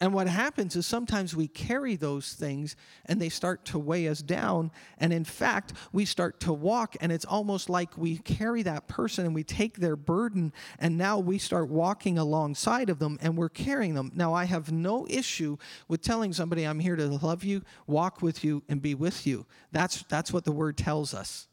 And 0.00 0.14
what 0.14 0.28
happens 0.28 0.76
is 0.76 0.86
sometimes 0.86 1.34
we 1.34 1.48
carry 1.48 1.96
those 1.96 2.32
things 2.32 2.76
and 3.06 3.20
they 3.20 3.28
start 3.28 3.64
to 3.66 3.80
weigh 3.80 4.06
us 4.06 4.22
down. 4.22 4.70
And 4.98 5.12
in 5.12 5.24
fact, 5.24 5.72
we 5.92 6.04
start 6.04 6.38
to 6.40 6.52
walk, 6.52 6.96
and 7.00 7.10
it's 7.10 7.24
almost 7.24 7.68
like 7.68 7.98
we 7.98 8.18
carry 8.18 8.62
that 8.62 8.86
person 8.86 9.26
and 9.26 9.34
we 9.34 9.42
take 9.42 9.78
their 9.78 9.96
burden, 9.96 10.52
and 10.78 10.96
now 10.96 11.18
we 11.18 11.38
start 11.38 11.68
walking 11.68 12.16
alongside 12.16 12.90
of 12.90 13.00
them 13.00 13.18
and 13.20 13.36
we're 13.36 13.48
carrying 13.48 13.94
them. 13.94 14.12
Now, 14.14 14.32
I 14.34 14.44
have 14.44 14.70
no 14.70 15.04
issue 15.10 15.56
with 15.88 16.00
telling 16.00 16.32
somebody, 16.32 16.62
I'm 16.62 16.78
here 16.78 16.96
to 16.96 17.08
love 17.08 17.42
you, 17.42 17.62
walk 17.88 18.22
with 18.22 18.44
you, 18.44 18.62
and 18.68 18.80
be 18.80 18.94
with 18.94 19.26
you. 19.26 19.46
That's, 19.72 20.04
that's 20.04 20.32
what 20.32 20.44
the 20.44 20.52
word 20.52 20.76
tells 20.78 21.12
us. 21.12 21.47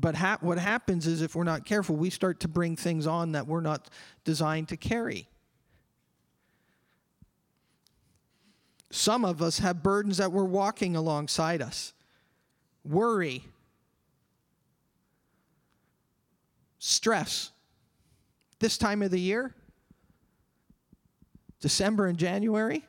But 0.00 0.14
ha- 0.14 0.38
what 0.40 0.58
happens 0.58 1.08
is 1.08 1.22
if 1.22 1.34
we're 1.34 1.42
not 1.42 1.64
careful, 1.64 1.96
we 1.96 2.08
start 2.08 2.38
to 2.40 2.48
bring 2.48 2.76
things 2.76 3.04
on 3.04 3.32
that 3.32 3.48
we're 3.48 3.60
not 3.60 3.90
designed 4.24 4.68
to 4.68 4.76
carry. 4.76 5.26
Some 8.90 9.24
of 9.24 9.42
us 9.42 9.58
have 9.58 9.82
burdens 9.82 10.18
that 10.18 10.30
we're 10.30 10.44
walking 10.44 10.94
alongside 10.94 11.60
us 11.60 11.92
worry, 12.84 13.44
stress. 16.78 17.50
This 18.60 18.78
time 18.78 19.02
of 19.02 19.10
the 19.10 19.20
year, 19.20 19.54
December 21.60 22.06
and 22.06 22.16
January, 22.16 22.87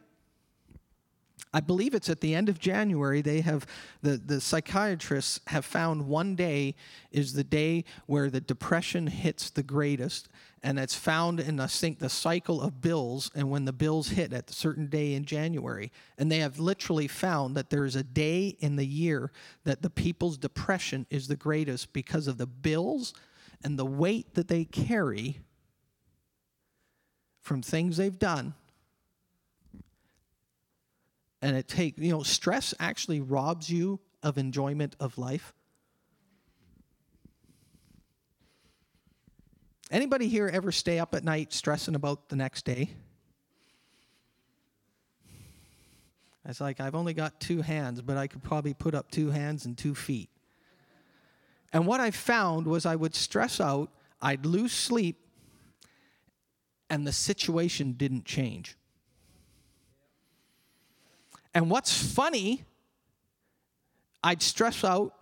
I 1.51 1.61
believe 1.61 1.95
it's 1.95 2.09
at 2.09 2.21
the 2.21 2.35
end 2.35 2.47
of 2.47 2.59
January. 2.59 3.21
They 3.21 3.41
have 3.41 3.65
the, 4.03 4.17
the 4.17 4.39
psychiatrists 4.39 5.39
have 5.47 5.65
found 5.65 6.07
one 6.07 6.35
day 6.35 6.75
is 7.11 7.33
the 7.33 7.43
day 7.43 7.85
where 8.05 8.29
the 8.29 8.41
depression 8.41 9.07
hits 9.07 9.49
the 9.49 9.63
greatest, 9.63 10.29
and 10.61 10.77
it's 10.77 10.93
found 10.93 11.39
in 11.39 11.59
I 11.59 11.65
think 11.65 11.97
the 11.97 12.09
cycle 12.09 12.61
of 12.61 12.81
bills, 12.81 13.31
and 13.33 13.49
when 13.49 13.65
the 13.65 13.73
bills 13.73 14.09
hit 14.09 14.31
at 14.31 14.51
a 14.51 14.53
certain 14.53 14.87
day 14.87 15.15
in 15.15 15.25
January, 15.25 15.91
and 16.19 16.31
they 16.31 16.39
have 16.39 16.59
literally 16.59 17.07
found 17.07 17.55
that 17.55 17.71
there 17.71 17.85
is 17.85 17.95
a 17.95 18.03
day 18.03 18.55
in 18.59 18.75
the 18.75 18.85
year 18.85 19.31
that 19.63 19.81
the 19.81 19.89
people's 19.89 20.37
depression 20.37 21.07
is 21.09 21.27
the 21.27 21.35
greatest 21.35 21.93
because 21.93 22.27
of 22.27 22.37
the 22.37 22.47
bills 22.47 23.13
and 23.63 23.79
the 23.79 23.85
weight 23.85 24.35
that 24.35 24.49
they 24.49 24.65
carry 24.65 25.39
from 27.41 27.63
things 27.63 27.97
they've 27.97 28.19
done 28.19 28.53
and 31.41 31.55
it 31.55 31.67
take 31.67 31.97
you 31.97 32.11
know 32.11 32.23
stress 32.23 32.73
actually 32.79 33.21
robs 33.21 33.69
you 33.69 33.99
of 34.23 34.37
enjoyment 34.37 34.95
of 34.99 35.17
life. 35.17 35.53
Anybody 39.91 40.27
here 40.27 40.47
ever 40.47 40.71
stay 40.71 40.99
up 40.99 41.15
at 41.15 41.23
night 41.23 41.51
stressing 41.51 41.95
about 41.95 42.29
the 42.29 42.35
next 42.35 42.65
day? 42.65 42.91
It's 46.45 46.59
like 46.59 46.79
i've 46.79 46.95
only 46.95 47.13
got 47.13 47.39
two 47.39 47.61
hands 47.61 48.01
but 48.01 48.17
i 48.17 48.25
could 48.25 48.41
probably 48.41 48.73
put 48.73 48.95
up 48.95 49.11
two 49.11 49.29
hands 49.29 49.65
and 49.65 49.77
two 49.77 49.93
feet. 49.93 50.29
And 51.71 51.85
what 51.85 51.99
i 51.99 52.09
found 52.09 52.65
was 52.65 52.85
i 52.85 52.95
would 52.95 53.13
stress 53.13 53.61
out 53.61 53.91
i'd 54.21 54.45
lose 54.45 54.73
sleep 54.73 55.17
and 56.89 57.05
the 57.05 57.11
situation 57.11 57.93
didn't 57.93 58.25
change 58.25 58.78
and 61.53 61.69
what's 61.69 62.13
funny, 62.13 62.63
I'd 64.23 64.41
stress 64.41 64.83
out, 64.83 65.13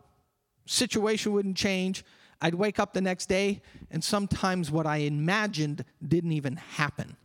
situation 0.66 1.32
wouldn't 1.34 1.58
change. 1.58 2.04
I'd 2.42 2.56
wake 2.56 2.80
up 2.80 2.94
the 2.94 3.02
next 3.02 3.28
day, 3.28 3.62
and 3.90 4.04
sometimes 4.04 4.70
what 4.70 4.86
I 4.86 4.98
imagined 4.98 5.84
didn't 6.06 6.34
even 6.34 6.58
happen. 6.58 7.18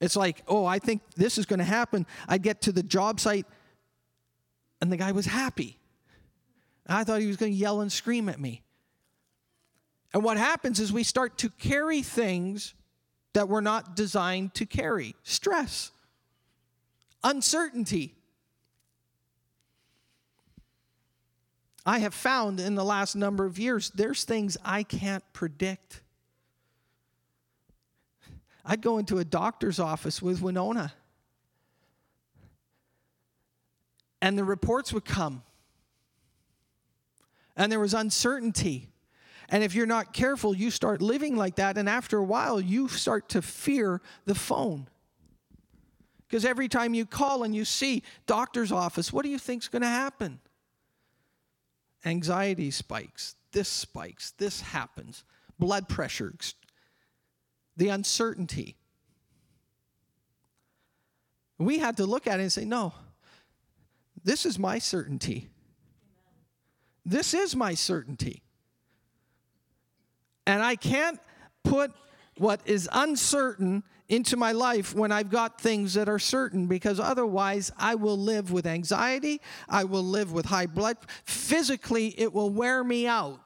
It's 0.00 0.14
like, 0.14 0.42
oh, 0.46 0.66
I 0.66 0.78
think 0.78 1.02
this 1.16 1.38
is 1.38 1.46
going 1.46 1.58
to 1.58 1.64
happen. 1.64 2.06
I'd 2.28 2.42
get 2.42 2.60
to 2.62 2.72
the 2.72 2.82
job 2.82 3.18
site, 3.18 3.46
and 4.80 4.92
the 4.92 4.96
guy 4.96 5.12
was 5.12 5.26
happy. 5.26 5.78
I 6.86 7.02
thought 7.02 7.20
he 7.20 7.26
was 7.26 7.36
going 7.36 7.52
to 7.52 7.58
yell 7.58 7.80
and 7.80 7.90
scream 7.90 8.28
at 8.28 8.38
me. 8.38 8.62
And 10.14 10.22
what 10.22 10.36
happens 10.36 10.78
is 10.78 10.92
we 10.92 11.02
start 11.02 11.38
to 11.38 11.50
carry 11.50 12.02
things 12.02 12.74
that 13.36 13.50
we're 13.50 13.60
not 13.60 13.94
designed 13.94 14.54
to 14.54 14.64
carry 14.64 15.14
stress, 15.22 15.90
uncertainty. 17.22 18.14
I 21.84 21.98
have 21.98 22.14
found 22.14 22.60
in 22.60 22.76
the 22.76 22.82
last 22.82 23.14
number 23.14 23.44
of 23.44 23.58
years, 23.58 23.90
there's 23.90 24.24
things 24.24 24.56
I 24.64 24.84
can't 24.84 25.22
predict. 25.34 26.00
I'd 28.64 28.80
go 28.80 28.96
into 28.96 29.18
a 29.18 29.24
doctor's 29.24 29.78
office 29.78 30.22
with 30.22 30.40
Winona, 30.40 30.94
and 34.22 34.38
the 34.38 34.44
reports 34.44 34.94
would 34.94 35.04
come, 35.04 35.42
and 37.54 37.70
there 37.70 37.80
was 37.80 37.92
uncertainty. 37.92 38.88
And 39.48 39.62
if 39.62 39.74
you're 39.74 39.86
not 39.86 40.12
careful, 40.12 40.56
you 40.56 40.70
start 40.70 41.00
living 41.00 41.36
like 41.36 41.56
that. 41.56 41.78
And 41.78 41.88
after 41.88 42.18
a 42.18 42.24
while, 42.24 42.60
you 42.60 42.88
start 42.88 43.28
to 43.30 43.42
fear 43.42 44.00
the 44.24 44.34
phone. 44.34 44.88
Because 46.26 46.44
every 46.44 46.68
time 46.68 46.94
you 46.94 47.06
call 47.06 47.44
and 47.44 47.54
you 47.54 47.64
see 47.64 48.02
doctor's 48.26 48.72
office, 48.72 49.12
what 49.12 49.22
do 49.22 49.28
you 49.28 49.38
think's 49.38 49.68
going 49.68 49.82
to 49.82 49.88
happen? 49.88 50.40
Anxiety 52.04 52.70
spikes, 52.70 53.36
this 53.52 53.68
spikes, 53.68 54.32
this 54.32 54.60
happens, 54.60 55.24
blood 55.58 55.88
pressure, 55.88 56.34
the 57.76 57.88
uncertainty. 57.88 58.76
We 61.58 61.78
had 61.78 61.96
to 61.98 62.06
look 62.06 62.26
at 62.26 62.40
it 62.40 62.42
and 62.42 62.52
say, 62.52 62.64
no, 62.64 62.92
this 64.24 64.44
is 64.44 64.58
my 64.58 64.78
certainty. 64.78 65.48
This 67.04 67.34
is 67.34 67.54
my 67.54 67.74
certainty. 67.74 68.42
And 70.46 70.62
I 70.62 70.76
can't 70.76 71.20
put 71.64 71.92
what 72.38 72.60
is 72.66 72.88
uncertain 72.92 73.82
into 74.08 74.36
my 74.36 74.52
life 74.52 74.94
when 74.94 75.10
I've 75.10 75.30
got 75.30 75.60
things 75.60 75.94
that 75.94 76.08
are 76.08 76.18
certain 76.18 76.66
because 76.66 77.00
otherwise 77.00 77.72
I 77.76 77.96
will 77.96 78.16
live 78.16 78.52
with 78.52 78.66
anxiety, 78.66 79.40
I 79.68 79.84
will 79.84 80.04
live 80.04 80.32
with 80.32 80.46
high 80.46 80.66
blood. 80.66 80.96
Physically, 81.24 82.14
it 82.18 82.32
will 82.32 82.50
wear 82.50 82.84
me 82.84 83.06
out. 83.06 83.40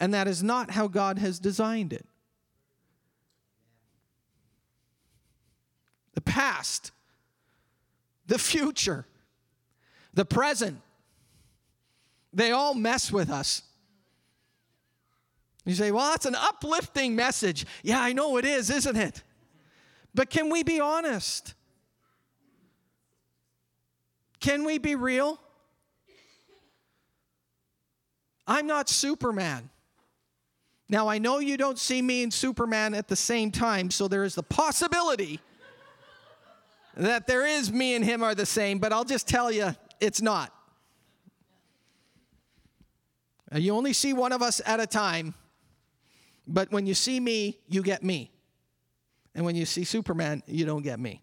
And 0.00 0.14
that 0.14 0.26
is 0.26 0.42
not 0.42 0.70
how 0.72 0.88
God 0.88 1.18
has 1.18 1.38
designed 1.38 1.92
it. 1.92 2.06
The 6.14 6.20
past, 6.22 6.90
the 8.26 8.38
future, 8.38 9.06
the 10.12 10.24
present, 10.24 10.80
they 12.32 12.50
all 12.50 12.74
mess 12.74 13.12
with 13.12 13.30
us. 13.30 13.62
You 15.64 15.74
say, 15.74 15.90
well, 15.90 16.10
that's 16.10 16.26
an 16.26 16.34
uplifting 16.34 17.14
message. 17.14 17.66
Yeah, 17.82 18.00
I 18.00 18.12
know 18.12 18.36
it 18.38 18.44
is, 18.44 18.70
isn't 18.70 18.96
it? 18.96 19.22
But 20.14 20.30
can 20.30 20.50
we 20.50 20.62
be 20.62 20.80
honest? 20.80 21.54
Can 24.40 24.64
we 24.64 24.78
be 24.78 24.94
real? 24.94 25.38
I'm 28.46 28.66
not 28.66 28.88
Superman. 28.88 29.70
Now, 30.88 31.06
I 31.06 31.18
know 31.18 31.38
you 31.38 31.56
don't 31.56 31.78
see 31.78 32.02
me 32.02 32.24
and 32.24 32.34
Superman 32.34 32.94
at 32.94 33.06
the 33.06 33.14
same 33.14 33.52
time, 33.52 33.92
so 33.92 34.08
there 34.08 34.24
is 34.24 34.34
the 34.34 34.42
possibility 34.42 35.38
that 36.96 37.28
there 37.28 37.46
is 37.46 37.70
me 37.70 37.94
and 37.94 38.04
him 38.04 38.24
are 38.24 38.34
the 38.34 38.46
same, 38.46 38.80
but 38.80 38.92
I'll 38.92 39.04
just 39.04 39.28
tell 39.28 39.52
you, 39.52 39.76
it's 40.00 40.20
not. 40.20 40.52
You 43.54 43.74
only 43.74 43.92
see 43.92 44.12
one 44.12 44.32
of 44.32 44.42
us 44.42 44.60
at 44.66 44.80
a 44.80 44.86
time, 44.86 45.34
but 46.50 46.70
when 46.72 46.84
you 46.84 46.94
see 46.94 47.20
me, 47.20 47.58
you 47.68 47.82
get 47.82 48.02
me. 48.02 48.32
And 49.34 49.44
when 49.44 49.54
you 49.54 49.64
see 49.64 49.84
Superman, 49.84 50.42
you 50.46 50.66
don't 50.66 50.82
get 50.82 50.98
me. 50.98 51.22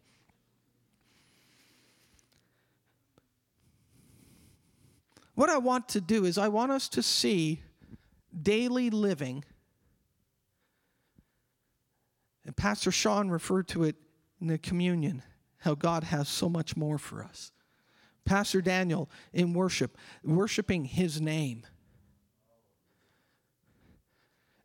What 5.35 5.49
I 5.49 5.57
want 5.57 5.89
to 5.89 6.01
do 6.01 6.25
is, 6.25 6.37
I 6.37 6.47
want 6.47 6.71
us 6.71 6.89
to 6.89 7.03
see 7.03 7.61
daily 8.41 8.89
living. 8.89 9.43
And 12.45 12.55
Pastor 12.55 12.91
Sean 12.91 13.29
referred 13.29 13.67
to 13.69 13.83
it 13.83 13.97
in 14.41 14.47
the 14.47 14.57
communion, 14.57 15.21
how 15.57 15.75
God 15.75 16.05
has 16.05 16.29
so 16.29 16.47
much 16.47 16.77
more 16.77 16.97
for 16.97 17.23
us. 17.23 17.51
Pastor 18.25 18.61
Daniel 18.61 19.09
in 19.33 19.53
worship, 19.53 19.97
worshiping 20.23 20.85
his 20.85 21.21
name. 21.21 21.65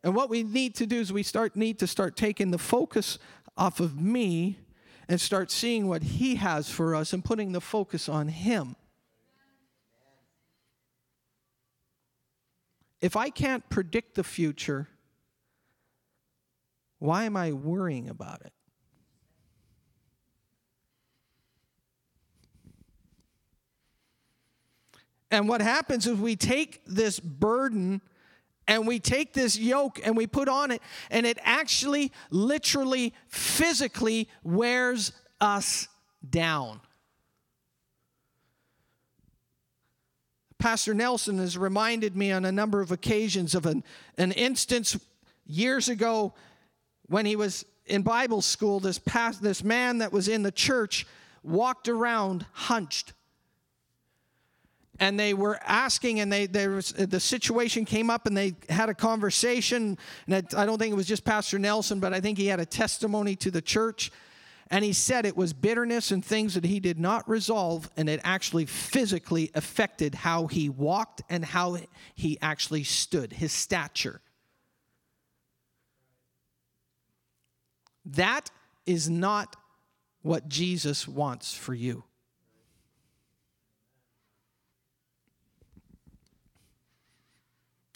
And 0.04 0.14
what 0.14 0.28
we 0.28 0.42
need 0.42 0.74
to 0.76 0.86
do 0.86 1.00
is 1.00 1.12
we 1.12 1.22
start 1.22 1.54
need 1.54 1.78
to 1.78 1.86
start 1.86 2.16
taking 2.16 2.50
the 2.50 2.58
focus 2.58 3.18
off 3.56 3.80
of 3.80 4.00
me 4.00 4.58
and 5.08 5.20
start 5.20 5.50
seeing 5.50 5.88
what 5.88 6.02
he 6.02 6.36
has 6.36 6.68
for 6.68 6.94
us 6.94 7.12
and 7.12 7.24
putting 7.24 7.52
the 7.52 7.60
focus 7.60 8.08
on 8.08 8.28
him. 8.28 8.76
If 13.00 13.16
I 13.16 13.30
can't 13.30 13.68
predict 13.68 14.14
the 14.14 14.24
future, 14.24 14.88
why 16.98 17.24
am 17.24 17.36
I 17.36 17.52
worrying 17.52 18.08
about 18.08 18.42
it? 18.42 18.52
And 25.32 25.48
what 25.48 25.60
happens 25.62 26.06
is 26.06 26.18
we 26.18 26.36
take 26.36 26.80
this 26.86 27.18
burden 27.18 28.02
and 28.68 28.86
we 28.86 28.98
take 28.98 29.32
this 29.32 29.58
yoke 29.58 30.00
and 30.04 30.16
we 30.16 30.26
put 30.26 30.48
on 30.48 30.70
it, 30.70 30.80
and 31.10 31.26
it 31.26 31.38
actually, 31.42 32.12
literally, 32.30 33.14
physically 33.28 34.28
wears 34.42 35.12
us 35.40 35.88
down. 36.28 36.80
Pastor 40.58 40.94
Nelson 40.94 41.38
has 41.38 41.58
reminded 41.58 42.16
me 42.16 42.30
on 42.30 42.44
a 42.44 42.52
number 42.52 42.80
of 42.80 42.92
occasions 42.92 43.56
of 43.56 43.66
an, 43.66 43.82
an 44.16 44.30
instance 44.30 44.96
years 45.44 45.88
ago 45.88 46.34
when 47.06 47.26
he 47.26 47.34
was 47.34 47.64
in 47.86 48.02
Bible 48.02 48.40
school. 48.40 48.78
This, 48.78 48.98
past, 48.98 49.42
this 49.42 49.64
man 49.64 49.98
that 49.98 50.12
was 50.12 50.28
in 50.28 50.44
the 50.44 50.52
church 50.52 51.04
walked 51.42 51.88
around 51.88 52.46
hunched 52.52 53.12
and 55.00 55.18
they 55.18 55.34
were 55.34 55.58
asking 55.64 56.20
and 56.20 56.32
they 56.32 56.46
there 56.46 56.70
was 56.70 56.92
the 56.92 57.20
situation 57.20 57.84
came 57.84 58.10
up 58.10 58.26
and 58.26 58.36
they 58.36 58.54
had 58.68 58.88
a 58.88 58.94
conversation 58.94 59.98
and 60.26 60.46
i 60.56 60.66
don't 60.66 60.78
think 60.78 60.92
it 60.92 60.96
was 60.96 61.06
just 61.06 61.24
pastor 61.24 61.58
nelson 61.58 61.98
but 61.98 62.12
i 62.12 62.20
think 62.20 62.38
he 62.38 62.46
had 62.46 62.60
a 62.60 62.66
testimony 62.66 63.34
to 63.34 63.50
the 63.50 63.62
church 63.62 64.10
and 64.72 64.86
he 64.86 64.94
said 64.94 65.26
it 65.26 65.36
was 65.36 65.52
bitterness 65.52 66.10
and 66.10 66.24
things 66.24 66.54
that 66.54 66.64
he 66.64 66.80
did 66.80 66.98
not 66.98 67.28
resolve 67.28 67.90
and 67.94 68.08
it 68.08 68.20
actually 68.24 68.64
physically 68.64 69.50
affected 69.54 70.14
how 70.14 70.46
he 70.46 70.70
walked 70.70 71.20
and 71.28 71.44
how 71.44 71.76
he 72.14 72.38
actually 72.40 72.82
stood 72.82 73.34
his 73.34 73.52
stature. 73.52 74.22
That 78.06 78.50
is 78.86 79.10
not 79.10 79.56
what 80.22 80.48
jesus 80.48 81.06
wants 81.06 81.52
for 81.52 81.74
you 81.74 82.02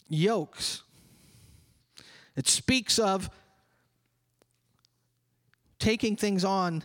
yokes. 0.09 0.83
It 2.35 2.47
speaks 2.47 2.99
of 2.99 3.29
taking 5.79 6.15
things 6.15 6.43
on 6.43 6.83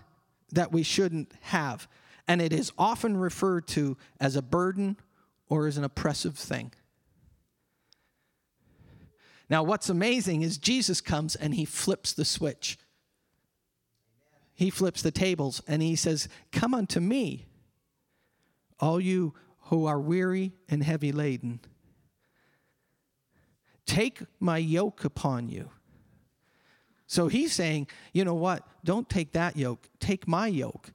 that 0.52 0.72
we 0.72 0.82
shouldn't 0.82 1.32
have. 1.42 1.88
And 2.28 2.40
it 2.40 2.52
is 2.52 2.72
often 2.78 3.16
referred 3.16 3.66
to 3.68 3.96
as 4.20 4.36
a 4.36 4.42
burden 4.42 4.96
or 5.48 5.66
as 5.66 5.76
an 5.76 5.84
oppressive 5.84 6.36
thing. 6.36 6.72
Now, 9.50 9.62
what's 9.62 9.90
amazing 9.90 10.42
is 10.42 10.56
Jesus 10.56 11.00
comes 11.00 11.36
and 11.36 11.54
he 11.54 11.64
flips 11.64 12.12
the 12.12 12.24
switch. 12.24 12.78
He 14.54 14.70
flips 14.70 15.02
the 15.02 15.10
tables 15.10 15.62
and 15.66 15.82
he 15.82 15.96
says, 15.96 16.28
Come 16.52 16.74
unto 16.74 17.00
me, 17.00 17.46
all 18.80 19.00
you 19.00 19.34
who 19.64 19.86
are 19.86 20.00
weary 20.00 20.52
and 20.68 20.82
heavy 20.82 21.12
laden, 21.12 21.60
Take 23.92 24.22
my 24.40 24.56
yoke 24.56 25.04
upon 25.04 25.50
you. 25.50 25.68
So 27.06 27.28
he's 27.28 27.52
saying, 27.52 27.88
you 28.14 28.24
know 28.24 28.32
what? 28.32 28.66
Don't 28.82 29.06
take 29.06 29.32
that 29.32 29.54
yoke. 29.54 29.86
Take 30.00 30.26
my 30.26 30.46
yoke. 30.46 30.94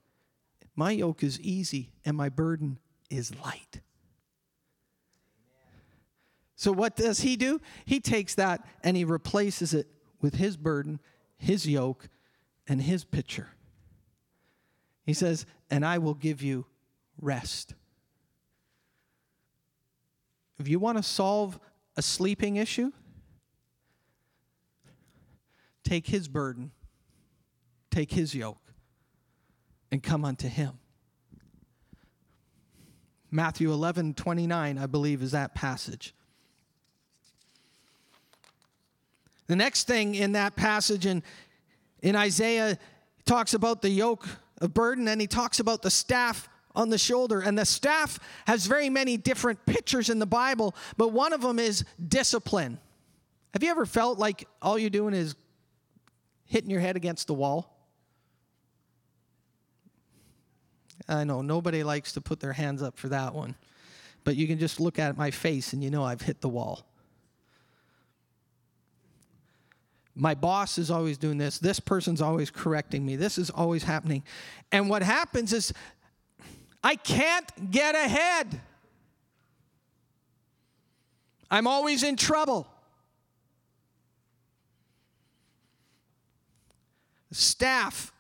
My 0.76 0.90
yoke 0.90 1.22
is 1.22 1.40
easy 1.42 1.92
and 2.04 2.18
my 2.18 2.30
burden 2.30 2.80
is 3.12 3.36
light. 3.36 3.82
So 6.56 6.72
what 6.72 6.96
does 6.96 7.20
he 7.20 7.36
do? 7.36 7.62
He 7.86 8.00
takes 8.00 8.34
that 8.34 8.66
and 8.84 8.98
he 8.98 9.04
replaces 9.04 9.76
it 9.76 9.86
with 10.20 10.34
his 10.34 10.58
burden, 10.58 11.00
his 11.38 11.68
yoke, 11.68 12.10
and 12.68 12.82
his 12.82 13.04
pitcher. 13.04 13.50
He 15.06 15.14
says, 15.14 15.46
and 15.70 15.86
I 15.86 16.00
will 16.00 16.16
give 16.16 16.42
you 16.42 16.66
rest. 17.22 17.76
If 20.58 20.68
you 20.68 20.80
want 20.80 20.98
to 20.98 21.04
solve 21.04 21.60
a 21.98 22.02
sleeping 22.02 22.56
issue, 22.58 22.92
take 25.84 26.08
his 26.08 26.28
burden, 26.28 26.72
take 27.90 28.12
his 28.12 28.36
yoke, 28.36 28.62
and 29.92 30.04
come 30.04 30.24
unto 30.24 30.48
him. 30.48 30.80
Matthew 33.32 33.74
11, 33.74 34.14
29, 34.14 34.78
I 34.78 34.86
believe, 34.86 35.22
is 35.22 35.32
that 35.32 35.56
passage. 35.56 36.14
The 39.48 39.56
next 39.56 39.88
thing 39.88 40.16
in 40.16 40.34
that 40.34 40.56
passage 40.56 41.06
in, 41.06 41.24
in 42.02 42.16
Isaiah 42.16 42.78
talks 43.26 43.54
about 43.54 43.82
the 43.82 43.90
yoke 43.90 44.28
of 44.62 44.74
burden 44.74 45.08
and 45.08 45.20
he 45.20 45.28
talks 45.28 45.60
about 45.60 45.82
the 45.82 45.92
staff 45.92 46.48
on 46.78 46.90
the 46.90 46.98
shoulder. 46.98 47.42
And 47.42 47.58
the 47.58 47.66
staff 47.66 48.20
has 48.46 48.68
very 48.68 48.90
many 48.90 49.18
different 49.18 49.66
pictures 49.66 50.10
in 50.10 50.20
the 50.20 50.26
Bible, 50.26 50.76
but 50.96 51.10
one 51.10 51.34
of 51.34 51.42
them 51.42 51.60
is 51.60 51.84
discipline. 52.08 52.80
Have 53.54 53.64
you 53.64 53.72
ever 53.72 53.86
felt 53.86 54.20
like 54.20 54.48
all 54.62 54.78
you're 54.78 54.92
doing 54.92 55.14
is 55.14 55.36
hitting 56.46 56.70
your 56.70 56.80
head 56.80 56.96
against 56.96 57.28
the 57.28 57.34
wall? 57.34 57.74
I 61.10 61.24
know 61.24 61.42
nobody 61.42 61.84
likes 61.84 62.14
to 62.14 62.22
put 62.22 62.40
their 62.40 62.54
hands 62.54 62.84
up 62.84 62.98
for 62.98 63.10
that 63.10 63.34
one, 63.34 63.56
but 64.24 64.36
you 64.36 64.46
can 64.46 64.60
just 64.60 64.80
look 64.80 65.00
at 65.00 65.18
my 65.18 65.32
face 65.32 65.74
and 65.74 65.84
you 65.84 65.90
know 65.90 66.04
I've 66.04 66.22
hit 66.22 66.42
the 66.42 66.50
wall. 66.50 66.86
My 70.14 70.34
boss 70.34 70.80
is 70.80 70.90
always 70.90 71.18
doing 71.18 71.38
this. 71.38 71.60
This 71.60 71.80
person's 71.80 72.22
always 72.22 72.50
correcting 72.50 73.06
me. 73.06 73.16
This 73.16 73.38
is 73.38 73.52
always 73.52 73.84
happening. 73.84 74.24
And 74.72 74.90
what 74.90 75.04
happens 75.04 75.54
is 75.54 75.72
I 76.88 76.96
can't 76.96 77.70
get 77.70 77.96
ahead. 77.96 78.62
I'm 81.52 81.68
always 81.68 82.02
in 82.02 82.16
trouble. 82.16 82.66
Staff. 87.34 88.14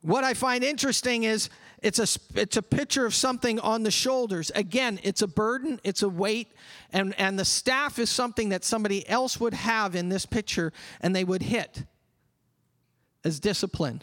What 0.00 0.24
I 0.24 0.34
find 0.34 0.64
interesting 0.64 1.22
is 1.22 1.50
it's 1.80 2.00
a, 2.00 2.20
it's 2.34 2.56
a 2.56 2.62
picture 2.62 3.06
of 3.06 3.14
something 3.14 3.60
on 3.60 3.84
the 3.84 3.92
shoulders. 3.92 4.50
Again, 4.56 4.98
it's 5.04 5.22
a 5.22 5.28
burden, 5.28 5.78
it's 5.84 6.02
a 6.02 6.08
weight, 6.08 6.48
and, 6.92 7.14
and 7.16 7.38
the 7.38 7.44
staff 7.44 8.00
is 8.00 8.10
something 8.10 8.48
that 8.48 8.64
somebody 8.64 9.08
else 9.08 9.38
would 9.38 9.54
have 9.54 9.94
in 9.94 10.08
this 10.08 10.26
picture 10.26 10.72
and 11.00 11.14
they 11.14 11.22
would 11.22 11.42
hit 11.42 11.84
as 13.22 13.38
discipline 13.38 14.02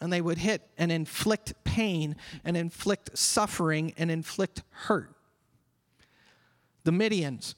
and 0.00 0.12
they 0.12 0.20
would 0.20 0.38
hit 0.38 0.66
and 0.78 0.90
inflict 0.90 1.52
pain 1.64 2.16
and 2.44 2.56
inflict 2.56 3.16
suffering 3.18 3.92
and 3.98 4.10
inflict 4.10 4.62
hurt. 4.70 5.14
The 6.84 6.90
Midians. 6.90 7.54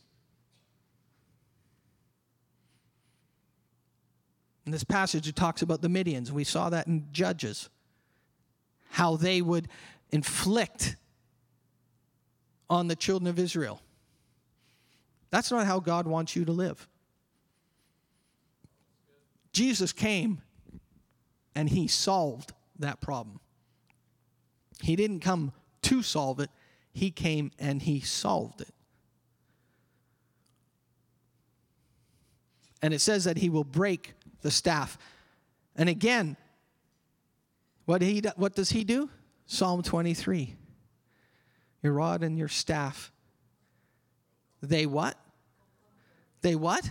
In 4.67 4.73
this 4.73 4.85
passage, 4.85 5.29
it 5.29 5.37
talks 5.37 5.63
about 5.63 5.83
the 5.83 5.89
Midians. 5.89 6.31
We 6.31 6.45
saw 6.45 6.71
that 6.71 6.87
in 6.87 7.09
Judges 7.13 7.69
how 8.91 9.17
they 9.17 9.41
would 9.41 9.69
inflict 10.11 10.97
on 12.69 12.89
the 12.89 12.97
children 12.97 13.29
of 13.29 13.39
Israel. 13.39 13.81
That's 15.31 15.51
not 15.51 15.67
how 15.67 15.81
God 15.81 16.07
wants 16.07 16.37
you 16.37 16.45
to 16.45 16.53
live. 16.53 16.87
Jesus 19.53 19.93
came 19.93 20.43
and 21.55 21.69
he 21.69 21.89
solved 21.89 22.53
that 22.79 23.01
problem. 23.01 23.41
He 24.81 24.97
didn't 24.97 25.21
come 25.21 25.53
to 25.83 26.03
solve 26.03 26.41
it, 26.41 26.51
he 26.93 27.11
came 27.11 27.51
and 27.59 27.83
he 27.83 28.01
solved 28.01 28.61
it. 28.61 28.75
And 32.83 32.93
it 32.93 33.01
says 33.01 33.25
that 33.25 33.39
he 33.39 33.49
will 33.49 33.65
break 33.65 34.15
the 34.43 34.51
staff. 34.51 34.99
And 35.77 35.89
again, 35.89 36.37
what, 37.85 38.03
he, 38.03 38.23
what 38.37 38.55
does 38.55 38.71
he 38.71 38.85
do? 38.85 39.09
Psalm 39.47 39.83
23. 39.83 40.57
Your 41.83 41.93
rod 41.93 42.23
and 42.23 42.37
your 42.37 42.49
staff. 42.49 43.13
They 44.63 44.87
what? 44.87 45.17
They 46.43 46.55
what? 46.55 46.91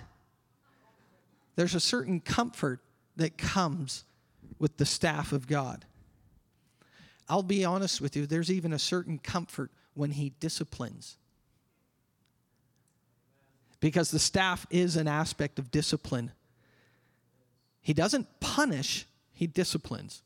There's 1.55 1.75
a 1.75 1.79
certain 1.79 2.19
comfort 2.19 2.79
that 3.17 3.37
comes 3.37 4.05
with 4.61 4.77
the 4.77 4.85
staff 4.85 5.31
of 5.31 5.47
God. 5.47 5.85
I'll 7.27 7.41
be 7.41 7.65
honest 7.65 7.99
with 7.99 8.15
you, 8.15 8.27
there's 8.27 8.51
even 8.51 8.71
a 8.71 8.79
certain 8.79 9.17
comfort 9.17 9.71
when 9.95 10.11
he 10.11 10.33
disciplines. 10.39 11.17
Because 13.79 14.11
the 14.11 14.19
staff 14.19 14.67
is 14.69 14.97
an 14.97 15.07
aspect 15.07 15.57
of 15.57 15.71
discipline. 15.71 16.31
He 17.81 17.93
doesn't 17.95 18.27
punish, 18.39 19.07
he 19.33 19.47
disciplines. 19.47 20.21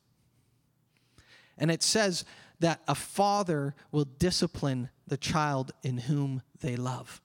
And 1.56 1.70
it 1.70 1.82
says 1.82 2.26
that 2.60 2.82
a 2.86 2.94
father 2.94 3.74
will 3.90 4.04
discipline 4.04 4.90
the 5.06 5.16
child 5.16 5.72
in 5.82 5.96
whom 5.96 6.42
they 6.60 6.76
love. 6.76 7.22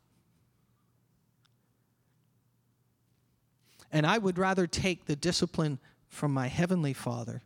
And 3.91 4.07
I 4.07 4.17
would 4.17 4.37
rather 4.37 4.65
take 4.65 5.07
the 5.07 5.17
discipline 5.17 5.77
from 6.11 6.33
my 6.33 6.47
heavenly 6.47 6.91
Father, 6.93 7.41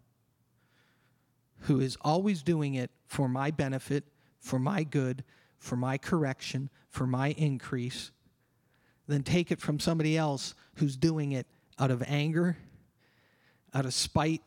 who 1.59 1.79
is 1.79 1.97
always 2.01 2.41
doing 2.41 2.73
it 2.73 2.89
for 3.05 3.29
my 3.29 3.51
benefit, 3.51 4.03
for 4.39 4.57
my 4.57 4.83
good, 4.83 5.23
for 5.59 5.75
my 5.75 5.99
correction, 5.99 6.71
for 6.89 7.05
my 7.05 7.29
increase, 7.37 8.11
than 9.07 9.21
take 9.21 9.51
it 9.51 9.61
from 9.61 9.79
somebody 9.79 10.17
else 10.17 10.55
who's 10.77 10.97
doing 10.97 11.31
it 11.31 11.45
out 11.77 11.91
of 11.91 12.03
anger, 12.07 12.57
out 13.71 13.85
of 13.85 13.93
spite, 13.93 14.41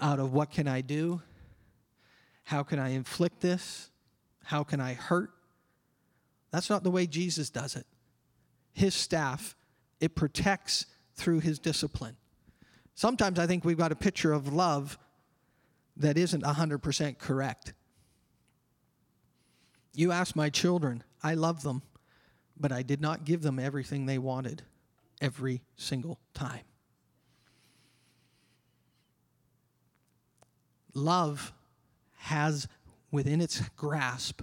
out 0.00 0.20
of 0.20 0.32
what 0.32 0.52
can 0.52 0.68
I 0.68 0.82
do? 0.82 1.20
How 2.44 2.62
can 2.62 2.78
I 2.78 2.90
inflict 2.90 3.40
this? 3.40 3.90
How 4.44 4.62
can 4.62 4.80
I 4.80 4.94
hurt? 4.94 5.30
That's 6.52 6.70
not 6.70 6.84
the 6.84 6.92
way 6.92 7.08
Jesus 7.08 7.50
does 7.50 7.74
it. 7.74 7.86
His 8.72 8.94
staff, 8.94 9.56
it 9.98 10.14
protects 10.14 10.86
through 11.14 11.40
his 11.40 11.58
discipline. 11.58 12.16
Sometimes 12.94 13.38
I 13.38 13.46
think 13.46 13.64
we've 13.64 13.78
got 13.78 13.92
a 13.92 13.96
picture 13.96 14.32
of 14.32 14.52
love 14.52 14.98
that 15.96 16.16
isn't 16.16 16.42
100% 16.42 17.18
correct. 17.18 17.74
You 19.94 20.12
ask 20.12 20.34
my 20.34 20.50
children, 20.50 21.02
I 21.22 21.34
love 21.34 21.62
them, 21.62 21.82
but 22.58 22.72
I 22.72 22.82
did 22.82 23.00
not 23.00 23.24
give 23.24 23.42
them 23.42 23.58
everything 23.58 24.06
they 24.06 24.18
wanted 24.18 24.62
every 25.20 25.62
single 25.76 26.18
time. 26.34 26.62
Love 30.94 31.52
has 32.18 32.68
within 33.10 33.40
its 33.40 33.60
grasp 33.76 34.42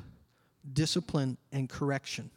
discipline 0.71 1.37
and 1.51 1.69
correction. 1.69 2.29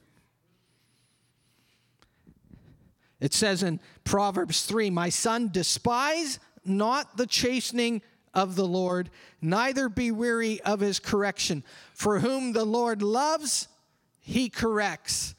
It 3.23 3.33
says 3.33 3.63
in 3.63 3.79
Proverbs 4.03 4.65
3 4.65 4.91
My 4.91 5.09
son, 5.09 5.49
despise 5.53 6.41
not 6.65 7.17
the 7.17 7.27
chastening 7.27 8.03
of 8.35 8.57
the 8.57 8.67
Lord, 8.67 9.11
neither 9.41 9.89
be 9.89 10.11
weary 10.11 10.61
of 10.63 10.81
his 10.81 10.99
correction. 10.99 11.63
For 11.95 12.19
whom 12.19 12.53
the 12.53 12.65
Lord 12.65 13.01
loves, 13.01 13.69
he 14.19 14.49
corrects, 14.49 15.37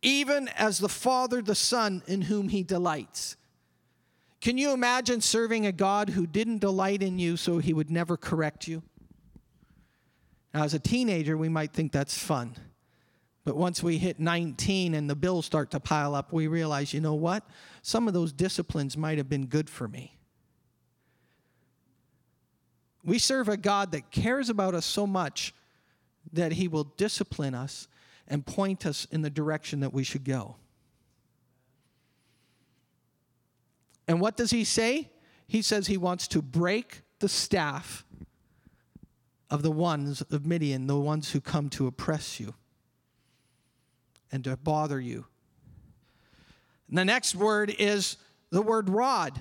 even 0.00 0.48
as 0.56 0.78
the 0.78 0.88
Father 0.88 1.42
the 1.42 1.54
Son 1.54 2.02
in 2.06 2.22
whom 2.22 2.48
he 2.48 2.62
delights. 2.62 3.36
Can 4.40 4.56
you 4.56 4.72
imagine 4.72 5.20
serving 5.20 5.66
a 5.66 5.72
God 5.72 6.10
who 6.10 6.26
didn't 6.26 6.58
delight 6.58 7.02
in 7.02 7.18
you 7.18 7.36
so 7.36 7.58
he 7.58 7.74
would 7.74 7.90
never 7.90 8.16
correct 8.16 8.66
you? 8.66 8.82
Now, 10.54 10.64
as 10.64 10.72
a 10.72 10.78
teenager, 10.78 11.36
we 11.36 11.50
might 11.50 11.74
think 11.74 11.92
that's 11.92 12.16
fun. 12.16 12.56
But 13.46 13.56
once 13.56 13.80
we 13.80 13.96
hit 13.98 14.18
19 14.18 14.92
and 14.92 15.08
the 15.08 15.14
bills 15.14 15.46
start 15.46 15.70
to 15.70 15.78
pile 15.78 16.16
up, 16.16 16.32
we 16.32 16.48
realize, 16.48 16.92
you 16.92 17.00
know 17.00 17.14
what? 17.14 17.48
Some 17.80 18.08
of 18.08 18.12
those 18.12 18.32
disciplines 18.32 18.96
might 18.96 19.18
have 19.18 19.28
been 19.28 19.46
good 19.46 19.70
for 19.70 19.86
me. 19.86 20.18
We 23.04 23.20
serve 23.20 23.48
a 23.48 23.56
God 23.56 23.92
that 23.92 24.10
cares 24.10 24.50
about 24.50 24.74
us 24.74 24.84
so 24.84 25.06
much 25.06 25.54
that 26.32 26.50
he 26.50 26.66
will 26.66 26.92
discipline 26.96 27.54
us 27.54 27.86
and 28.26 28.44
point 28.44 28.84
us 28.84 29.06
in 29.12 29.22
the 29.22 29.30
direction 29.30 29.78
that 29.78 29.94
we 29.94 30.02
should 30.02 30.24
go. 30.24 30.56
And 34.08 34.20
what 34.20 34.36
does 34.36 34.50
he 34.50 34.64
say? 34.64 35.08
He 35.46 35.62
says 35.62 35.86
he 35.86 35.96
wants 35.96 36.26
to 36.28 36.42
break 36.42 37.02
the 37.20 37.28
staff 37.28 38.04
of 39.50 39.62
the 39.62 39.70
ones 39.70 40.20
of 40.32 40.44
Midian, 40.44 40.88
the 40.88 40.98
ones 40.98 41.30
who 41.30 41.40
come 41.40 41.68
to 41.70 41.86
oppress 41.86 42.40
you 42.40 42.52
and 44.32 44.44
to 44.44 44.56
bother 44.56 45.00
you. 45.00 45.26
And 46.88 46.98
the 46.98 47.04
next 47.04 47.34
word 47.34 47.74
is 47.78 48.16
the 48.50 48.62
word 48.62 48.88
rod. 48.88 49.40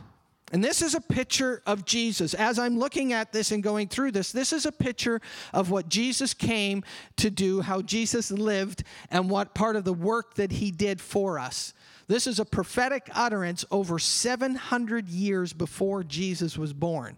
And 0.52 0.64
this 0.64 0.82
is 0.82 0.94
a 0.94 1.02
picture 1.02 1.62
of 1.66 1.86
Jesus. 1.86 2.34
As 2.34 2.60
I'm 2.60 2.78
looking 2.78 3.14
at 3.14 3.32
this 3.32 3.52
and 3.52 3.64
going 3.64 3.88
through 3.88 4.12
this, 4.12 4.32
this 4.32 4.54
is 4.54 4.66
a 4.66 4.72
picture 4.72 5.20
of 5.54 5.72
what 5.72 5.90
Jesus 5.90 6.34
came 6.34 6.84
to 7.18 7.30
do, 7.30 7.62
how 7.62 7.82
Jesus 7.82 8.32
lived, 8.32 8.84
and 9.10 9.30
what 9.30 9.56
part 9.56 9.76
of 9.76 9.86
the 9.86 9.94
work 9.94 10.36
that 10.36 10.52
he 10.52 10.70
did 10.70 11.02
for 11.02 11.40
us. 11.40 11.74
This 12.08 12.28
is 12.28 12.40
a 12.40 12.46
prophetic 12.46 13.10
utterance 13.14 13.66
over 13.72 13.98
700 13.98 15.10
years 15.10 15.52
before 15.52 16.04
Jesus 16.04 16.58
was 16.58 16.74
born. 16.74 17.18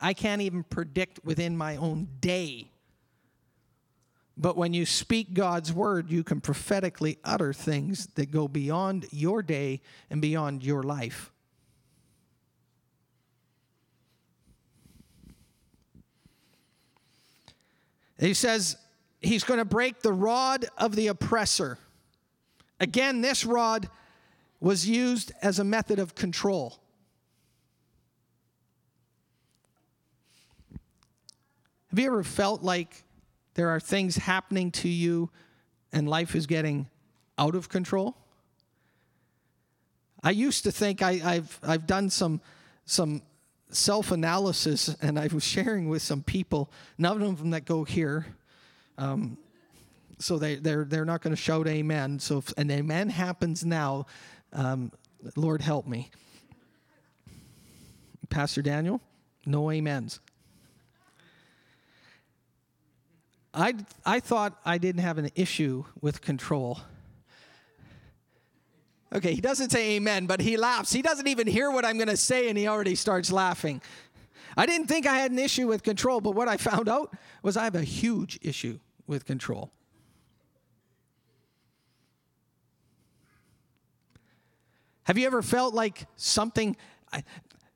I 0.00 0.14
can't 0.14 0.42
even 0.42 0.64
predict 0.64 1.24
within 1.24 1.56
my 1.56 1.76
own 1.76 2.08
day. 2.20 2.71
But 4.36 4.56
when 4.56 4.72
you 4.72 4.86
speak 4.86 5.34
God's 5.34 5.72
word, 5.72 6.10
you 6.10 6.24
can 6.24 6.40
prophetically 6.40 7.18
utter 7.22 7.52
things 7.52 8.06
that 8.14 8.30
go 8.30 8.48
beyond 8.48 9.06
your 9.10 9.42
day 9.42 9.82
and 10.10 10.22
beyond 10.22 10.64
your 10.64 10.82
life. 10.82 11.30
He 18.18 18.34
says 18.34 18.76
he's 19.20 19.44
going 19.44 19.58
to 19.58 19.64
break 19.64 20.00
the 20.00 20.12
rod 20.12 20.66
of 20.78 20.94
the 20.94 21.08
oppressor. 21.08 21.76
Again, 22.80 23.20
this 23.20 23.44
rod 23.44 23.88
was 24.60 24.88
used 24.88 25.32
as 25.42 25.58
a 25.58 25.64
method 25.64 25.98
of 25.98 26.14
control. 26.14 26.78
Have 31.90 31.98
you 31.98 32.06
ever 32.06 32.22
felt 32.22 32.62
like 32.62 33.04
there 33.54 33.68
are 33.68 33.80
things 33.80 34.16
happening 34.16 34.70
to 34.72 34.88
you 34.88 35.30
and 35.92 36.08
life 36.08 36.34
is 36.34 36.46
getting 36.46 36.88
out 37.38 37.54
of 37.54 37.68
control? 37.68 38.16
I 40.22 40.30
used 40.30 40.64
to 40.64 40.72
think 40.72 41.02
I, 41.02 41.14
have 41.14 41.58
I've 41.62 41.86
done 41.86 42.08
some, 42.08 42.40
some 42.84 43.22
self 43.70 44.12
analysis 44.12 44.94
and 45.02 45.18
I 45.18 45.28
was 45.28 45.44
sharing 45.44 45.88
with 45.88 46.02
some 46.02 46.22
people, 46.22 46.70
none 46.98 47.22
of 47.22 47.38
them 47.38 47.50
that 47.50 47.64
go 47.64 47.84
here. 47.84 48.26
Um, 48.98 49.36
so 50.18 50.38
they, 50.38 50.56
they're, 50.56 50.84
they're 50.84 51.04
not 51.04 51.22
going 51.22 51.34
to 51.34 51.40
shout 51.40 51.66
amen. 51.66 52.20
So 52.20 52.38
if 52.38 52.56
an 52.56 52.70
amen 52.70 53.08
happens 53.08 53.64
now, 53.64 54.06
um, 54.52 54.92
Lord 55.34 55.60
help 55.62 55.86
me. 55.86 56.10
Pastor 58.28 58.62
Daniel, 58.62 59.00
no 59.44 59.70
amens. 59.70 60.20
I, 63.54 63.74
I 64.04 64.20
thought 64.20 64.58
I 64.64 64.78
didn't 64.78 65.02
have 65.02 65.18
an 65.18 65.30
issue 65.34 65.84
with 66.00 66.22
control. 66.22 66.80
Okay, 69.14 69.34
he 69.34 69.42
doesn't 69.42 69.70
say 69.70 69.96
amen, 69.96 70.26
but 70.26 70.40
he 70.40 70.56
laughs. 70.56 70.90
He 70.92 71.02
doesn't 71.02 71.26
even 71.26 71.46
hear 71.46 71.70
what 71.70 71.84
I'm 71.84 71.96
going 71.96 72.08
to 72.08 72.16
say, 72.16 72.48
and 72.48 72.56
he 72.56 72.66
already 72.66 72.94
starts 72.94 73.30
laughing. 73.30 73.82
I 74.56 74.64
didn't 74.64 74.86
think 74.86 75.06
I 75.06 75.16
had 75.16 75.30
an 75.30 75.38
issue 75.38 75.66
with 75.68 75.82
control, 75.82 76.20
but 76.20 76.34
what 76.34 76.48
I 76.48 76.56
found 76.56 76.88
out 76.88 77.14
was 77.42 77.56
I 77.58 77.64
have 77.64 77.74
a 77.74 77.84
huge 77.84 78.38
issue 78.42 78.78
with 79.06 79.26
control. 79.26 79.70
Have 85.04 85.18
you 85.18 85.26
ever 85.26 85.42
felt 85.42 85.74
like 85.74 86.06
something 86.16 86.76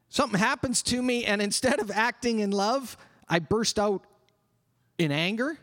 something 0.08 0.38
happens 0.38 0.82
to 0.84 1.02
me 1.02 1.26
and 1.26 1.42
instead 1.42 1.80
of 1.80 1.90
acting 1.90 2.38
in 2.38 2.50
love, 2.50 2.96
I 3.28 3.40
burst 3.40 3.78
out 3.78 4.06
in 4.96 5.12
anger? 5.12 5.58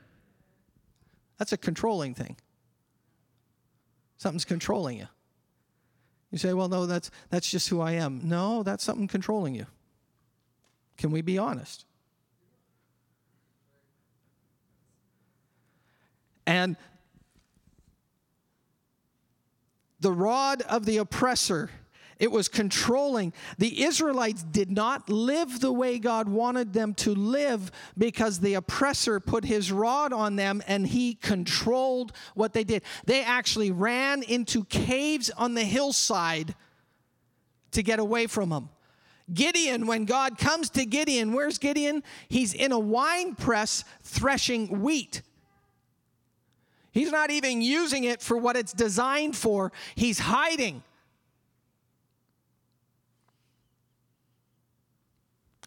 That's 1.37 1.51
a 1.51 1.57
controlling 1.57 2.13
thing. 2.13 2.37
Something's 4.17 4.45
controlling 4.45 4.97
you. 4.99 5.07
You 6.31 6.37
say, 6.37 6.53
"Well, 6.53 6.69
no, 6.69 6.85
that's 6.85 7.11
that's 7.29 7.49
just 7.49 7.69
who 7.69 7.81
I 7.81 7.91
am." 7.91 8.21
No, 8.23 8.63
that's 8.63 8.83
something 8.83 9.07
controlling 9.07 9.53
you. 9.55 9.65
Can 10.97 11.11
we 11.11 11.21
be 11.21 11.37
honest? 11.37 11.85
And 16.45 16.75
the 19.99 20.11
rod 20.11 20.61
of 20.63 20.85
the 20.85 20.97
oppressor. 20.97 21.69
It 22.19 22.31
was 22.31 22.47
controlling. 22.47 23.33
The 23.57 23.83
Israelites 23.83 24.43
did 24.43 24.71
not 24.71 25.09
live 25.09 25.59
the 25.59 25.71
way 25.71 25.99
God 25.99 26.27
wanted 26.29 26.73
them 26.73 26.93
to 26.95 27.13
live 27.13 27.71
because 27.97 28.39
the 28.39 28.53
oppressor 28.53 29.19
put 29.19 29.45
his 29.45 29.71
rod 29.71 30.13
on 30.13 30.35
them 30.35 30.61
and 30.67 30.87
he 30.87 31.15
controlled 31.15 32.13
what 32.35 32.53
they 32.53 32.63
did. 32.63 32.83
They 33.05 33.23
actually 33.23 33.71
ran 33.71 34.23
into 34.23 34.63
caves 34.65 35.29
on 35.31 35.53
the 35.53 35.63
hillside 35.63 36.55
to 37.71 37.83
get 37.83 37.99
away 37.99 38.27
from 38.27 38.51
him. 38.51 38.69
Gideon, 39.33 39.87
when 39.87 40.05
God 40.05 40.37
comes 40.37 40.69
to 40.71 40.85
Gideon, 40.85 41.33
where's 41.33 41.57
Gideon? 41.57 42.03
He's 42.27 42.53
in 42.53 42.71
a 42.71 42.79
wine 42.79 43.35
press 43.35 43.83
threshing 44.03 44.81
wheat. 44.81 45.21
He's 46.91 47.11
not 47.11 47.31
even 47.31 47.61
using 47.61 48.03
it 48.03 48.21
for 48.21 48.37
what 48.37 48.55
it's 48.55 48.73
designed 48.73 49.35
for, 49.35 49.71
he's 49.95 50.19
hiding. 50.19 50.83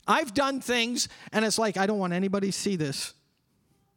I've 0.06 0.34
done 0.34 0.60
things, 0.60 1.08
and 1.32 1.44
it's 1.44 1.58
like, 1.58 1.76
I 1.76 1.86
don't 1.86 1.98
want 1.98 2.12
anybody 2.12 2.48
to 2.48 2.52
see 2.52 2.76
this. 2.76 3.14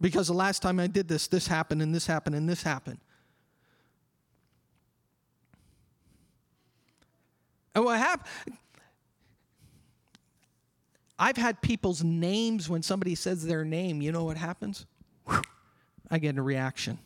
Because 0.02 0.28
the 0.28 0.34
last 0.34 0.62
time 0.62 0.80
I 0.80 0.88
did 0.88 1.08
this, 1.08 1.28
this 1.28 1.48
happened, 1.48 1.82
and 1.82 1.94
this 1.94 2.08
happened, 2.08 2.36
and 2.36 2.48
this 2.48 2.64
happened. 2.64 3.00
And 7.76 7.86
what 7.86 7.98
happened? 7.98 8.58
I've 11.20 11.38
had 11.38 11.62
people's 11.62 12.02
names 12.04 12.70
when 12.70 12.82
somebody 12.82 13.14
says 13.14 13.46
their 13.46 13.66
name, 13.66 14.02
you 14.02 14.12
know 14.12 14.24
what 14.24 14.38
happens? 14.38 14.86
I 16.10 16.18
get 16.18 16.38
a 16.38 16.42
reaction. 16.42 16.98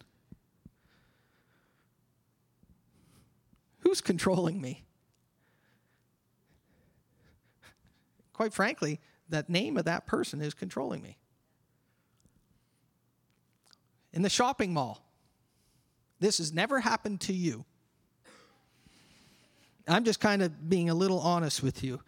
Who's 3.80 4.02
controlling 4.02 4.62
me? 4.62 4.84
Quite 8.34 8.54
frankly, 8.54 9.00
that 9.30 9.50
name 9.50 9.78
of 9.78 9.86
that 9.86 10.06
person 10.06 10.42
is 10.42 10.54
controlling 10.54 11.02
me. 11.02 11.18
In 14.12 14.22
the 14.22 14.30
shopping 14.30 14.74
mall, 14.74 15.04
this 16.20 16.38
has 16.38 16.54
never 16.54 16.80
happened 16.80 17.22
to 17.22 17.34
you. 17.34 17.66
I'm 19.88 20.04
just 20.04 20.20
kind 20.20 20.42
of 20.42 20.70
being 20.70 20.90
a 20.90 20.94
little 20.94 21.20
honest 21.20 21.62
with 21.62 21.84
you. 21.84 22.00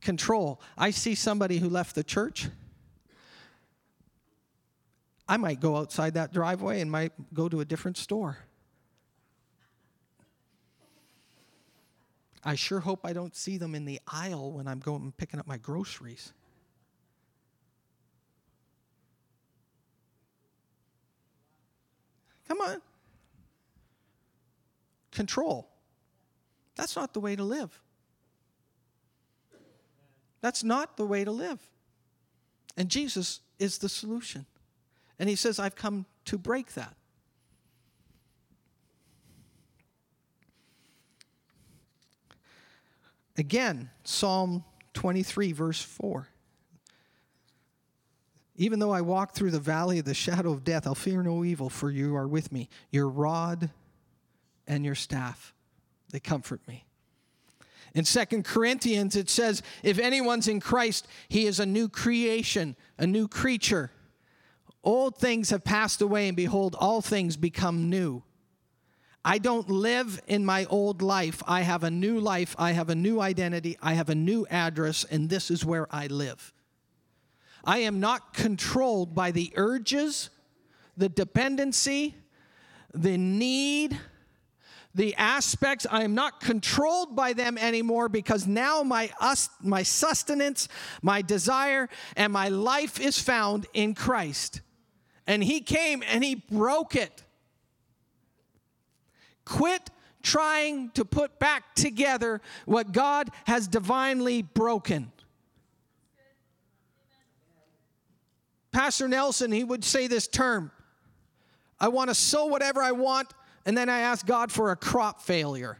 Control. 0.00 0.60
I 0.76 0.90
see 0.90 1.14
somebody 1.14 1.58
who 1.58 1.68
left 1.68 1.94
the 1.94 2.04
church. 2.04 2.48
I 5.26 5.38
might 5.38 5.60
go 5.60 5.76
outside 5.76 6.14
that 6.14 6.32
driveway 6.32 6.80
and 6.80 6.90
might 6.90 7.12
go 7.32 7.48
to 7.48 7.60
a 7.60 7.64
different 7.64 7.96
store. 7.96 8.38
I 12.44 12.56
sure 12.56 12.80
hope 12.80 13.00
I 13.04 13.12
don't 13.12 13.34
see 13.34 13.56
them 13.56 13.74
in 13.74 13.86
the 13.86 14.00
aisle 14.06 14.52
when 14.52 14.68
I'm 14.68 14.80
going 14.80 15.02
and 15.02 15.16
picking 15.16 15.40
up 15.40 15.46
my 15.46 15.56
groceries. 15.56 16.32
Come 22.46 22.60
on. 22.60 22.82
Control. 25.10 25.68
That's 26.76 26.96
not 26.96 27.14
the 27.14 27.20
way 27.20 27.34
to 27.34 27.44
live. 27.44 27.80
That's 30.42 30.62
not 30.62 30.98
the 30.98 31.06
way 31.06 31.24
to 31.24 31.30
live. 31.30 31.58
And 32.76 32.90
Jesus 32.90 33.40
is 33.58 33.78
the 33.78 33.88
solution. 33.88 34.44
And 35.18 35.28
he 35.28 35.36
says, 35.36 35.58
I've 35.58 35.76
come 35.76 36.04
to 36.26 36.36
break 36.36 36.74
that. 36.74 36.94
Again, 43.36 43.90
Psalm 44.04 44.64
23, 44.94 45.52
verse 45.52 45.80
4. 45.82 46.28
Even 48.56 48.78
though 48.78 48.92
I 48.92 49.00
walk 49.00 49.34
through 49.34 49.50
the 49.50 49.58
valley 49.58 49.98
of 49.98 50.04
the 50.04 50.14
shadow 50.14 50.52
of 50.52 50.62
death, 50.62 50.86
I'll 50.86 50.94
fear 50.94 51.22
no 51.22 51.44
evil, 51.44 51.68
for 51.68 51.90
you 51.90 52.14
are 52.14 52.28
with 52.28 52.52
me. 52.52 52.68
Your 52.90 53.08
rod 53.08 53.70
and 54.66 54.84
your 54.84 54.94
staff, 54.94 55.52
they 56.10 56.20
comfort 56.20 56.60
me. 56.68 56.84
In 57.94 58.04
Second 58.04 58.44
Corinthians, 58.44 59.16
it 59.16 59.28
says, 59.28 59.62
If 59.82 59.98
anyone's 59.98 60.48
in 60.48 60.60
Christ, 60.60 61.06
he 61.28 61.46
is 61.46 61.58
a 61.58 61.66
new 61.66 61.88
creation, 61.88 62.76
a 62.98 63.06
new 63.06 63.26
creature. 63.26 63.90
Old 64.84 65.16
things 65.16 65.50
have 65.50 65.64
passed 65.64 66.00
away, 66.02 66.28
and 66.28 66.36
behold, 66.36 66.76
all 66.78 67.00
things 67.00 67.36
become 67.36 67.90
new. 67.90 68.22
I 69.24 69.38
don't 69.38 69.70
live 69.70 70.20
in 70.26 70.44
my 70.44 70.66
old 70.66 71.00
life. 71.00 71.42
I 71.46 71.62
have 71.62 71.82
a 71.82 71.90
new 71.90 72.20
life. 72.20 72.54
I 72.58 72.72
have 72.72 72.90
a 72.90 72.94
new 72.94 73.20
identity. 73.20 73.78
I 73.80 73.94
have 73.94 74.10
a 74.10 74.14
new 74.14 74.46
address, 74.50 75.04
and 75.04 75.30
this 75.30 75.50
is 75.50 75.64
where 75.64 75.86
I 75.90 76.08
live. 76.08 76.52
I 77.64 77.78
am 77.78 78.00
not 78.00 78.34
controlled 78.34 79.14
by 79.14 79.30
the 79.30 79.50
urges, 79.56 80.28
the 80.96 81.08
dependency, 81.08 82.14
the 82.92 83.16
need, 83.16 83.98
the 84.94 85.14
aspects. 85.16 85.86
I 85.90 86.04
am 86.04 86.14
not 86.14 86.40
controlled 86.40 87.16
by 87.16 87.32
them 87.32 87.56
anymore 87.56 88.10
because 88.10 88.46
now 88.46 88.82
my, 88.82 89.10
us, 89.20 89.48
my 89.62 89.82
sustenance, 89.82 90.68
my 91.02 91.22
desire, 91.22 91.88
and 92.16 92.32
my 92.32 92.50
life 92.50 93.00
is 93.00 93.18
found 93.18 93.66
in 93.72 93.94
Christ. 93.94 94.60
And 95.26 95.42
He 95.42 95.60
came 95.60 96.02
and 96.06 96.22
He 96.22 96.34
broke 96.34 96.94
it. 96.94 97.23
Quit 99.44 99.90
trying 100.22 100.90
to 100.90 101.04
put 101.04 101.38
back 101.38 101.74
together 101.74 102.40
what 102.64 102.92
God 102.92 103.30
has 103.46 103.68
divinely 103.68 104.42
broken. 104.42 105.12
Pastor 108.72 109.06
Nelson, 109.06 109.52
he 109.52 109.62
would 109.62 109.84
say 109.84 110.08
this 110.08 110.26
term 110.26 110.72
I 111.78 111.88
want 111.88 112.08
to 112.08 112.14
sow 112.14 112.46
whatever 112.46 112.82
I 112.82 112.92
want, 112.92 113.32
and 113.66 113.76
then 113.76 113.88
I 113.88 114.00
ask 114.00 114.24
God 114.26 114.50
for 114.50 114.70
a 114.70 114.76
crop 114.76 115.20
failure. 115.20 115.78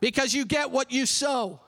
Because 0.00 0.34
you 0.34 0.44
get 0.44 0.70
what 0.70 0.90
you 0.90 1.06
sow. 1.06 1.60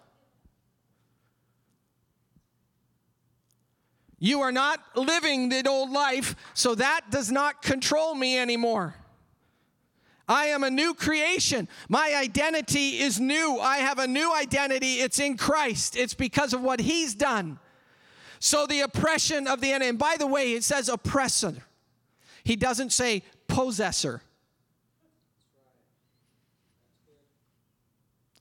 You 4.19 4.41
are 4.41 4.53
not 4.53 4.81
living 4.95 5.49
the 5.49 5.69
old 5.69 5.91
life, 5.91 6.35
so 6.55 6.75
that 6.75 7.11
does 7.11 7.31
not 7.31 7.62
control 7.62 8.14
me 8.14 8.39
anymore. 8.39 8.95
I 10.29 10.47
am 10.47 10.64
a 10.64 10.70
new 10.70 10.95
creation. 10.95 11.68
My 11.89 12.14
identity 12.16 12.99
is 12.99 13.20
new. 13.20 13.59
I 13.61 13.79
have 13.79 13.99
a 13.99 14.07
new 14.07 14.35
identity. 14.35 14.95
It's 14.95 15.20
in 15.20 15.37
Christ, 15.37 15.97
it's 15.97 16.14
because 16.14 16.53
of 16.53 16.62
what 16.62 16.81
He's 16.81 17.14
done. 17.14 17.59
So 18.39 18.66
the 18.66 18.81
oppression 18.81 19.47
of 19.47 19.61
the 19.61 19.72
enemy, 19.72 19.91
and 19.91 19.99
by 19.99 20.16
the 20.18 20.27
way, 20.27 20.53
it 20.53 20.64
says 20.64 20.89
oppressor, 20.89 21.55
He 22.45 22.57
doesn't 22.57 22.93
say 22.93 23.22
possessor. 23.49 24.22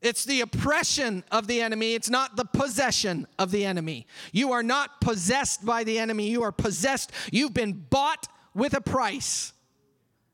It's 0.01 0.23
the 0.23 0.41
oppression 0.41 1.23
of 1.31 1.47
the 1.47 1.61
enemy. 1.63 1.95
It's 1.95 2.11
not 2.11 2.35
the 2.35 2.45
possession 2.45 3.25
of 3.39 3.49
the 3.49 3.65
enemy. 3.65 4.05
You 4.31 4.51
are 4.51 4.61
not 4.61 5.01
possessed 5.01 5.65
by 5.65 5.83
the 5.83 5.97
enemy. 5.97 6.29
You 6.29 6.43
are 6.43 6.51
possessed. 6.51 7.11
You've 7.31 7.55
been 7.55 7.73
bought 7.89 8.27
with 8.53 8.75
a 8.75 8.81
price. 8.81 9.51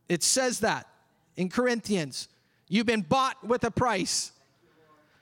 It 0.09 0.23
says 0.23 0.59
that 0.59 0.87
in 1.35 1.49
Corinthians. 1.49 2.27
You've 2.67 2.85
been 2.85 3.01
bought 3.01 3.43
with 3.45 3.63
a 3.63 3.71
price. 3.71 4.31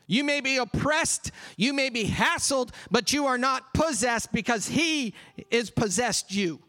You 0.08 0.24
may 0.24 0.42
be 0.42 0.58
oppressed, 0.58 1.32
you 1.56 1.72
may 1.72 1.90
be 1.92 2.06
hassled, 2.06 2.72
but 2.90 3.14
you 3.14 3.28
are 3.28 3.38
not 3.38 3.76
possessed 3.76 4.32
because 4.32 4.68
He 4.68 5.14
is 5.52 5.70
possessed 5.70 6.34
you. 6.34 6.60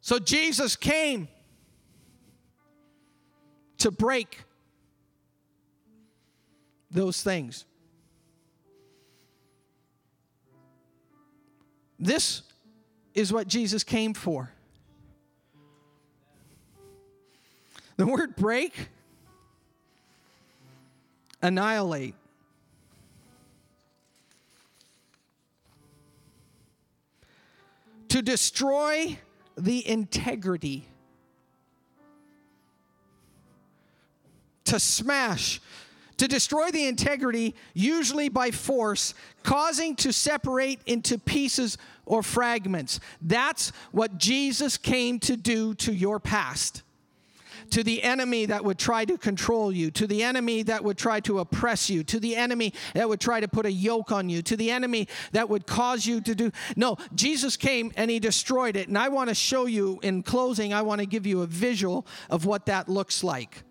So 0.00 0.18
Jesus 0.18 0.74
came 0.74 1.28
to 3.76 3.90
break 3.90 4.42
those 6.90 7.22
things. 7.22 7.66
This 11.98 12.40
is 13.12 13.32
what 13.32 13.48
Jesus 13.48 13.84
came 13.84 14.14
for. 14.14 14.50
The 17.98 18.06
word 18.06 18.36
break, 18.36 18.88
annihilate. 21.42 22.14
To 28.10 28.22
destroy 28.22 29.18
the 29.56 29.86
integrity. 29.86 30.86
To 34.66 34.78
smash 34.78 35.60
to 36.18 36.26
destroy 36.26 36.72
the 36.72 36.84
integrity, 36.84 37.54
usually 37.74 38.28
by 38.28 38.50
force, 38.50 39.14
causing 39.44 39.94
to 39.94 40.12
separate 40.12 40.80
into 40.84 41.16
pieces 41.16 41.78
or 42.06 42.24
fragments. 42.24 42.98
That's 43.22 43.70
what 43.92 44.18
Jesus 44.18 44.76
came 44.76 45.20
to 45.20 45.36
do 45.36 45.74
to 45.74 45.94
your 45.94 46.18
past 46.18 46.82
to 47.70 47.82
the 47.82 48.02
enemy 48.02 48.46
that 48.46 48.64
would 48.64 48.78
try 48.78 49.04
to 49.04 49.18
control 49.18 49.72
you, 49.72 49.90
to 49.92 50.06
the 50.06 50.22
enemy 50.22 50.62
that 50.64 50.82
would 50.84 50.98
try 50.98 51.20
to 51.20 51.38
oppress 51.40 51.90
you, 51.90 52.02
to 52.04 52.20
the 52.20 52.36
enemy 52.36 52.72
that 52.94 53.08
would 53.08 53.20
try 53.20 53.40
to 53.40 53.48
put 53.48 53.66
a 53.66 53.72
yoke 53.72 54.12
on 54.12 54.28
you, 54.28 54.42
to 54.42 54.56
the 54.56 54.70
enemy 54.70 55.08
that 55.32 55.48
would 55.48 55.66
cause 55.66 56.06
you 56.06 56.20
to 56.20 56.34
do. 56.34 56.50
No, 56.76 56.96
Jesus 57.14 57.56
came 57.56 57.92
and 57.96 58.10
he 58.10 58.18
destroyed 58.18 58.76
it. 58.76 58.88
And 58.88 58.96
I 58.96 59.08
want 59.08 59.28
to 59.28 59.34
show 59.34 59.66
you 59.66 59.98
in 60.02 60.22
closing, 60.22 60.72
I 60.72 60.82
want 60.82 61.00
to 61.00 61.06
give 61.06 61.26
you 61.26 61.42
a 61.42 61.46
visual 61.46 62.06
of 62.30 62.44
what 62.44 62.66
that 62.66 62.88
looks 62.88 63.22
like. 63.22 63.64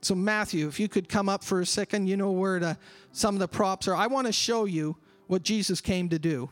So, 0.00 0.14
Matthew, 0.14 0.68
if 0.68 0.78
you 0.78 0.88
could 0.88 1.08
come 1.08 1.28
up 1.28 1.42
for 1.42 1.60
a 1.60 1.66
second, 1.66 2.06
you 2.06 2.16
know 2.16 2.30
where 2.30 2.60
the, 2.60 2.78
some 3.12 3.34
of 3.34 3.40
the 3.40 3.48
props 3.48 3.88
are. 3.88 3.94
I 3.94 4.06
want 4.06 4.26
to 4.26 4.32
show 4.32 4.64
you 4.64 4.96
what 5.26 5.42
Jesus 5.42 5.80
came 5.80 6.08
to 6.10 6.18
do. 6.18 6.50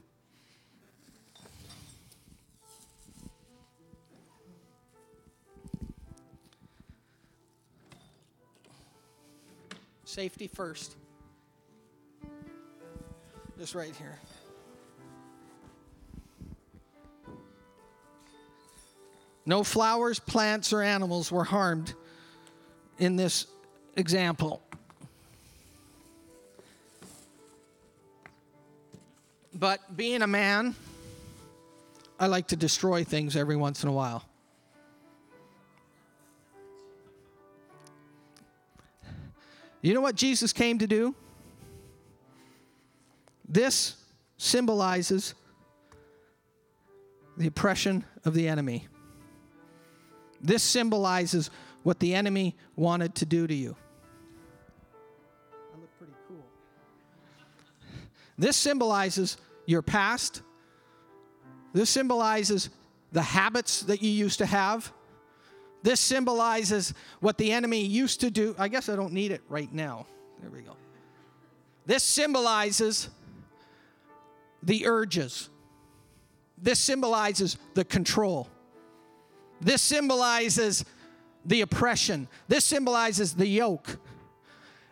Safety 10.16 10.46
first. 10.46 10.96
Just 13.58 13.74
right 13.74 13.94
here. 13.94 14.18
No 19.44 19.62
flowers, 19.62 20.18
plants, 20.18 20.72
or 20.72 20.80
animals 20.80 21.30
were 21.30 21.44
harmed 21.44 21.92
in 22.98 23.16
this 23.16 23.46
example. 23.96 24.62
But 29.52 29.98
being 29.98 30.22
a 30.22 30.26
man, 30.26 30.74
I 32.18 32.28
like 32.28 32.48
to 32.48 32.56
destroy 32.56 33.04
things 33.04 33.36
every 33.36 33.56
once 33.56 33.82
in 33.82 33.90
a 33.90 33.92
while. 33.92 34.24
You 39.86 39.94
know 39.94 40.00
what 40.00 40.16
Jesus 40.16 40.52
came 40.52 40.80
to 40.80 40.88
do? 40.88 41.14
This 43.48 43.94
symbolizes 44.36 45.34
the 47.36 47.46
oppression 47.46 48.04
of 48.24 48.34
the 48.34 48.48
enemy. 48.48 48.88
This 50.40 50.64
symbolizes 50.64 51.50
what 51.84 52.00
the 52.00 52.16
enemy 52.16 52.56
wanted 52.74 53.14
to 53.14 53.26
do 53.26 53.46
to 53.46 53.54
you. 53.54 53.76
I 55.72 55.78
look 55.78 55.96
pretty 55.98 56.14
cool. 56.26 56.44
This 58.36 58.56
symbolizes 58.56 59.36
your 59.66 59.82
past. 59.82 60.42
This 61.72 61.90
symbolizes 61.90 62.70
the 63.12 63.22
habits 63.22 63.82
that 63.82 64.02
you 64.02 64.10
used 64.10 64.38
to 64.38 64.46
have. 64.46 64.92
This 65.86 66.00
symbolizes 66.00 66.94
what 67.20 67.38
the 67.38 67.52
enemy 67.52 67.80
used 67.86 68.22
to 68.22 68.28
do. 68.28 68.56
I 68.58 68.66
guess 68.66 68.88
I 68.88 68.96
don't 68.96 69.12
need 69.12 69.30
it 69.30 69.40
right 69.48 69.72
now. 69.72 70.06
There 70.40 70.50
we 70.50 70.62
go. 70.62 70.72
This 71.86 72.02
symbolizes 72.02 73.08
the 74.64 74.84
urges. 74.84 75.48
This 76.58 76.80
symbolizes 76.80 77.56
the 77.74 77.84
control. 77.84 78.48
This 79.60 79.80
symbolizes 79.80 80.84
the 81.44 81.60
oppression. 81.60 82.26
This 82.48 82.64
symbolizes 82.64 83.34
the 83.34 83.46
yoke. 83.46 84.00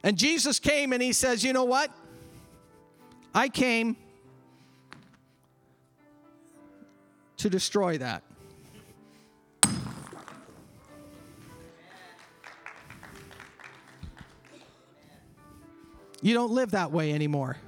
And 0.05 0.17
Jesus 0.17 0.61
came 0.61 0.93
and 0.93 1.03
he 1.03 1.13
says, 1.13 1.43
You 1.43 1.53
know 1.53 1.65
what? 1.65 1.91
I 3.35 3.49
came 3.49 3.97
to 7.39 7.51
destroy 7.51 7.99
that. 7.99 8.23
You 16.25 16.33
don't 16.33 16.53
live 16.53 16.71
that 16.71 16.91
way 16.91 17.13
anymore. 17.13 17.59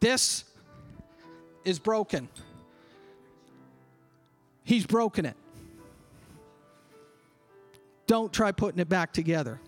This 0.00 0.42
is 1.64 1.78
broken. 1.78 2.28
He's 4.64 4.84
broken 4.86 5.24
it. 5.24 5.36
Don't 8.08 8.32
try 8.32 8.50
putting 8.50 8.80
it 8.80 8.88
back 8.88 9.12
together. 9.12 9.60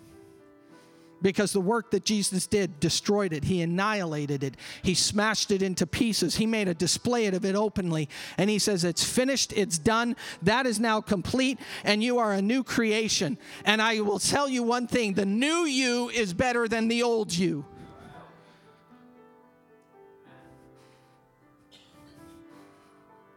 Because 1.22 1.52
the 1.52 1.60
work 1.60 1.92
that 1.92 2.04
Jesus 2.04 2.46
did 2.46 2.80
destroyed 2.80 3.32
it. 3.32 3.44
He 3.44 3.62
annihilated 3.62 4.42
it. 4.42 4.56
He 4.82 4.94
smashed 4.94 5.50
it 5.50 5.62
into 5.62 5.86
pieces. 5.86 6.36
He 6.36 6.46
made 6.46 6.68
a 6.68 6.74
display 6.74 7.26
of 7.26 7.44
it 7.44 7.54
openly. 7.54 8.08
And 8.36 8.50
he 8.50 8.58
says, 8.58 8.84
It's 8.84 9.04
finished. 9.04 9.52
It's 9.54 9.78
done. 9.78 10.16
That 10.42 10.66
is 10.66 10.80
now 10.80 11.00
complete. 11.00 11.58
And 11.84 12.02
you 12.02 12.18
are 12.18 12.32
a 12.32 12.42
new 12.42 12.64
creation. 12.64 13.38
And 13.64 13.80
I 13.80 14.00
will 14.00 14.18
tell 14.18 14.48
you 14.48 14.62
one 14.62 14.86
thing 14.86 15.14
the 15.14 15.24
new 15.24 15.64
you 15.64 16.10
is 16.10 16.34
better 16.34 16.68
than 16.68 16.88
the 16.88 17.02
old 17.02 17.32
you. 17.32 17.64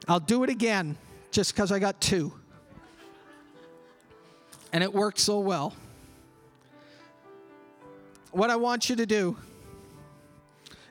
I'll 0.07 0.19
do 0.19 0.43
it 0.43 0.49
again 0.49 0.97
just 1.31 1.53
because 1.53 1.71
I 1.71 1.79
got 1.79 1.99
two 1.99 2.33
and 4.75 4.83
it 4.83 4.93
worked 4.93 5.19
so 5.19 5.39
well. 5.39 5.73
What 8.35 8.49
I 8.49 8.57
want 8.57 8.89
you 8.89 8.97
to 8.97 9.05
do 9.05 9.37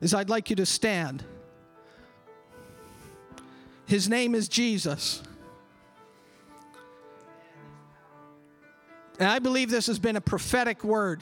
is 0.01 0.15
I'd 0.15 0.31
like 0.31 0.49
you 0.49 0.57
to 0.57 0.65
stand. 0.65 1.23
His 3.85 4.09
name 4.09 4.35
is 4.35 4.49
Jesus. 4.49 5.23
And 9.19 9.29
I 9.29 9.41
believe 9.41 9.71
this 9.71 9.89
has 9.89 9.99
been 9.99 10.17
a 10.17 10.23
prophetic 10.23 10.85
word. 10.85 11.21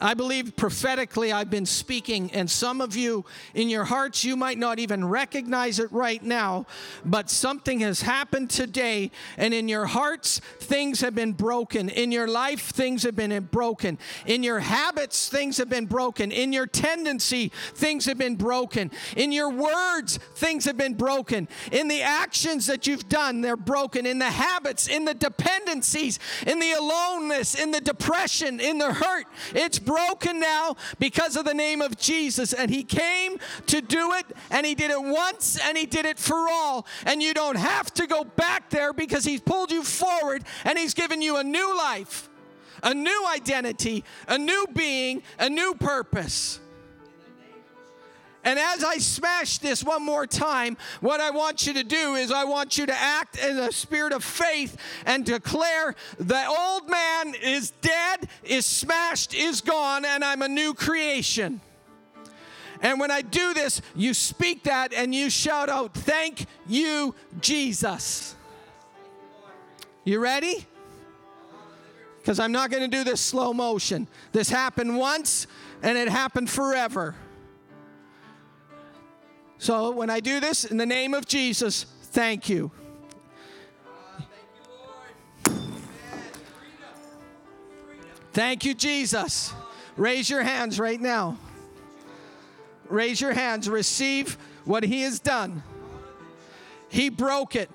I 0.00 0.14
believe 0.14 0.56
prophetically 0.56 1.30
I've 1.30 1.50
been 1.50 1.66
speaking, 1.66 2.32
and 2.32 2.50
some 2.50 2.80
of 2.80 2.96
you 2.96 3.26
in 3.54 3.68
your 3.68 3.84
hearts, 3.84 4.24
you 4.24 4.34
might 4.34 4.56
not 4.56 4.78
even 4.78 5.06
recognize 5.06 5.78
it 5.78 5.92
right 5.92 6.22
now, 6.22 6.64
but 7.04 7.28
something 7.28 7.80
has 7.80 8.00
happened 8.00 8.48
today, 8.48 9.10
and 9.36 9.52
in 9.52 9.68
your 9.68 9.84
hearts, 9.84 10.40
things 10.58 11.02
have 11.02 11.14
been 11.14 11.32
broken. 11.32 11.90
In 11.90 12.12
your 12.12 12.26
life, 12.26 12.70
things 12.70 13.02
have 13.02 13.14
been 13.14 13.38
broken. 13.52 13.98
In 14.24 14.42
your 14.42 14.60
habits, 14.60 15.28
things 15.28 15.58
have 15.58 15.68
been 15.68 15.84
broken. 15.84 16.32
In 16.32 16.50
your 16.54 16.66
tendency, 16.66 17.52
things 17.74 18.06
have 18.06 18.16
been 18.16 18.36
broken. 18.36 18.90
In 19.16 19.32
your 19.32 19.50
words, 19.50 20.16
things 20.34 20.64
have 20.64 20.78
been 20.78 20.94
broken. 20.94 21.46
In 21.72 21.88
the 21.88 22.00
actions 22.00 22.66
that 22.68 22.86
you've 22.86 23.08
done, 23.10 23.42
they're 23.42 23.56
broken. 23.56 24.06
In 24.06 24.18
the 24.18 24.30
habits, 24.30 24.88
in 24.88 25.04
the 25.04 25.14
dependencies, 25.14 26.18
in 26.46 26.58
the 26.58 26.72
aloneness, 26.72 27.54
in 27.54 27.70
the 27.70 27.82
depression, 27.82 28.60
in 28.60 28.78
the 28.78 28.94
hurt, 28.94 29.26
it's 29.54 29.78
broken 29.78 29.89
now 30.40 30.76
because 30.98 31.36
of 31.36 31.44
the 31.44 31.54
name 31.54 31.80
of 31.80 31.96
Jesus. 31.96 32.52
And 32.52 32.70
He 32.70 32.82
came 32.82 33.38
to 33.66 33.80
do 33.80 34.12
it, 34.14 34.26
and 34.50 34.66
He 34.66 34.74
did 34.74 34.90
it 34.90 35.02
once, 35.02 35.58
and 35.58 35.76
He 35.76 35.86
did 35.86 36.06
it 36.06 36.18
for 36.18 36.48
all. 36.48 36.86
And 37.06 37.22
you 37.22 37.34
don't 37.34 37.56
have 37.56 37.92
to 37.94 38.06
go 38.06 38.24
back 38.24 38.70
there 38.70 38.92
because 38.92 39.24
He's 39.24 39.40
pulled 39.40 39.70
you 39.70 39.82
forward 39.82 40.44
and 40.64 40.78
He's 40.78 40.94
given 40.94 41.22
you 41.22 41.36
a 41.36 41.44
new 41.44 41.76
life, 41.76 42.28
a 42.82 42.94
new 42.94 43.26
identity, 43.34 44.04
a 44.26 44.38
new 44.38 44.66
being, 44.74 45.22
a 45.38 45.48
new 45.48 45.74
purpose. 45.74 46.60
And 48.42 48.58
as 48.58 48.82
I 48.82 48.96
smash 48.98 49.58
this 49.58 49.84
one 49.84 50.02
more 50.02 50.26
time, 50.26 50.78
what 51.00 51.20
I 51.20 51.30
want 51.30 51.66
you 51.66 51.74
to 51.74 51.84
do 51.84 52.14
is 52.14 52.32
I 52.32 52.44
want 52.44 52.78
you 52.78 52.86
to 52.86 52.94
act 52.94 53.38
in 53.38 53.58
a 53.58 53.70
spirit 53.70 54.12
of 54.12 54.24
faith 54.24 54.78
and 55.04 55.26
declare 55.26 55.94
the 56.18 56.46
old 56.46 56.88
man 56.88 57.34
is 57.34 57.72
dead, 57.82 58.28
is 58.42 58.64
smashed, 58.64 59.34
is 59.34 59.60
gone, 59.60 60.06
and 60.06 60.24
I'm 60.24 60.40
a 60.40 60.48
new 60.48 60.72
creation. 60.72 61.60
And 62.82 62.98
when 62.98 63.10
I 63.10 63.20
do 63.20 63.52
this, 63.52 63.82
you 63.94 64.14
speak 64.14 64.64
that 64.64 64.94
and 64.94 65.14
you 65.14 65.28
shout 65.28 65.68
out, 65.68 65.92
Thank 65.92 66.46
you, 66.66 67.14
Jesus. 67.40 68.34
You 70.04 70.18
ready? 70.18 70.66
Because 72.18 72.40
I'm 72.40 72.52
not 72.52 72.70
going 72.70 72.82
to 72.82 72.96
do 72.96 73.04
this 73.04 73.20
slow 73.20 73.52
motion. 73.52 74.08
This 74.32 74.48
happened 74.48 74.96
once 74.96 75.46
and 75.82 75.98
it 75.98 76.08
happened 76.08 76.48
forever. 76.48 77.14
So 79.60 79.90
when 79.90 80.08
I 80.08 80.20
do 80.20 80.40
this 80.40 80.64
in 80.64 80.78
the 80.78 80.86
name 80.86 81.12
of 81.12 81.26
Jesus, 81.26 81.84
thank 82.04 82.48
you. 82.48 82.72
Thank 88.32 88.64
you, 88.64 88.72
Jesus. 88.72 89.52
Raise 89.98 90.30
your 90.30 90.42
hands 90.42 90.80
right 90.80 90.98
now. 90.98 91.36
Raise 92.88 93.20
your 93.20 93.34
hands. 93.34 93.68
Receive 93.68 94.38
what 94.64 94.82
He 94.82 95.02
has 95.02 95.20
done. 95.20 95.62
He 96.88 97.10
broke 97.10 97.54
it. 97.54 97.70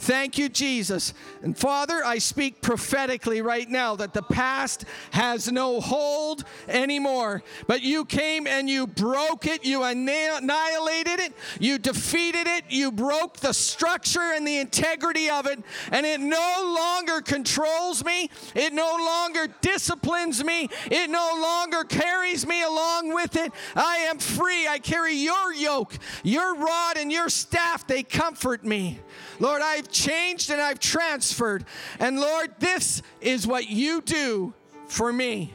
Thank 0.00 0.38
you, 0.38 0.48
Jesus. 0.48 1.12
And 1.42 1.56
Father, 1.56 2.02
I 2.02 2.16
speak 2.16 2.62
prophetically 2.62 3.42
right 3.42 3.68
now 3.68 3.96
that 3.96 4.14
the 4.14 4.22
past 4.22 4.86
has 5.10 5.52
no 5.52 5.78
hold 5.78 6.44
anymore. 6.68 7.42
But 7.66 7.82
you 7.82 8.06
came 8.06 8.46
and 8.46 8.68
you 8.68 8.86
broke 8.86 9.46
it, 9.46 9.62
you 9.62 9.82
annihilated 9.82 11.20
it, 11.20 11.34
you 11.60 11.76
defeated 11.76 12.46
it, 12.46 12.64
you 12.70 12.90
broke 12.90 13.36
the 13.36 13.52
structure 13.52 14.32
and 14.34 14.48
the 14.48 14.56
integrity 14.56 15.28
of 15.28 15.46
it, 15.46 15.62
and 15.92 16.06
it 16.06 16.18
no 16.18 16.74
longer 16.74 17.20
controls 17.20 18.02
me, 18.02 18.30
it 18.54 18.72
no 18.72 18.96
longer 18.98 19.48
disciplines 19.60 20.42
me, 20.42 20.70
it 20.90 21.10
no 21.10 21.38
longer 21.42 21.84
carries 21.84 22.46
me 22.46 22.62
along 22.62 23.12
with 23.12 23.36
it. 23.36 23.52
I 23.76 23.98
am 23.98 24.18
free. 24.18 24.66
I 24.66 24.78
carry 24.78 25.14
your 25.14 25.52
yoke, 25.52 25.92
your 26.24 26.56
rod, 26.56 26.96
and 26.96 27.12
your 27.12 27.28
staff, 27.28 27.86
they 27.86 28.02
comfort 28.02 28.64
me. 28.64 29.00
Lord, 29.40 29.62
I've 29.62 29.90
changed 29.90 30.50
and 30.50 30.60
I've 30.60 30.78
transferred. 30.78 31.64
And 31.98 32.20
Lord, 32.20 32.54
this 32.60 33.02
is 33.20 33.46
what 33.46 33.68
you 33.68 34.02
do 34.02 34.54
for 34.86 35.12
me. 35.12 35.52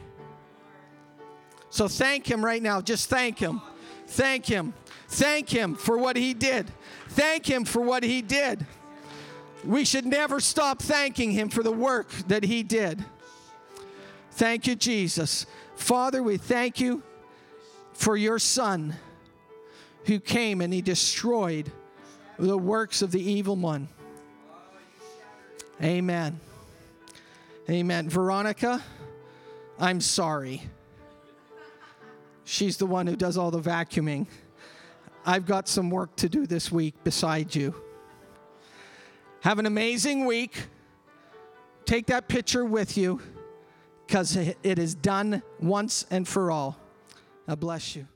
So 1.70 1.88
thank 1.88 2.28
Him 2.28 2.44
right 2.44 2.60
now. 2.60 2.80
Just 2.80 3.08
thank 3.08 3.38
Him. 3.38 3.62
Thank 4.08 4.46
Him. 4.46 4.74
Thank 5.08 5.48
Him 5.48 5.76
for 5.76 5.96
what 5.96 6.16
He 6.16 6.34
did. 6.34 6.70
Thank 7.10 7.48
Him 7.48 7.64
for 7.64 7.80
what 7.80 8.02
He 8.02 8.22
did. 8.22 8.66
We 9.64 9.84
should 9.84 10.04
never 10.04 10.40
stop 10.40 10.82
thanking 10.82 11.30
Him 11.30 11.48
for 11.48 11.62
the 11.62 11.72
work 11.72 12.10
that 12.28 12.42
He 12.42 12.62
did. 12.62 13.04
Thank 14.32 14.66
you, 14.66 14.74
Jesus. 14.74 15.46
Father, 15.76 16.22
we 16.22 16.36
thank 16.38 16.80
you 16.80 17.02
for 17.92 18.16
your 18.16 18.38
Son 18.38 18.96
who 20.06 20.18
came 20.18 20.60
and 20.60 20.72
He 20.72 20.82
destroyed 20.82 21.70
the 22.38 22.58
works 22.58 23.02
of 23.02 23.10
the 23.10 23.22
evil 23.22 23.56
one. 23.56 23.88
Amen. 25.82 26.40
Amen. 27.68 28.08
Veronica, 28.08 28.82
I'm 29.78 30.00
sorry. 30.00 30.62
She's 32.44 32.76
the 32.76 32.86
one 32.86 33.06
who 33.06 33.16
does 33.16 33.36
all 33.36 33.50
the 33.50 33.60
vacuuming. 33.60 34.26
I've 35.24 35.46
got 35.46 35.68
some 35.68 35.90
work 35.90 36.14
to 36.16 36.28
do 36.28 36.46
this 36.46 36.70
week 36.70 36.94
beside 37.02 37.54
you. 37.54 37.74
Have 39.40 39.58
an 39.58 39.66
amazing 39.66 40.24
week. 40.24 40.56
Take 41.84 42.06
that 42.06 42.28
picture 42.28 42.64
with 42.64 42.96
you 42.96 43.20
because 44.06 44.36
it 44.36 44.56
is 44.64 44.94
done 44.94 45.42
once 45.60 46.06
and 46.10 46.26
for 46.26 46.50
all. 46.50 46.78
I 47.48 47.56
bless 47.56 47.96
you. 47.96 48.06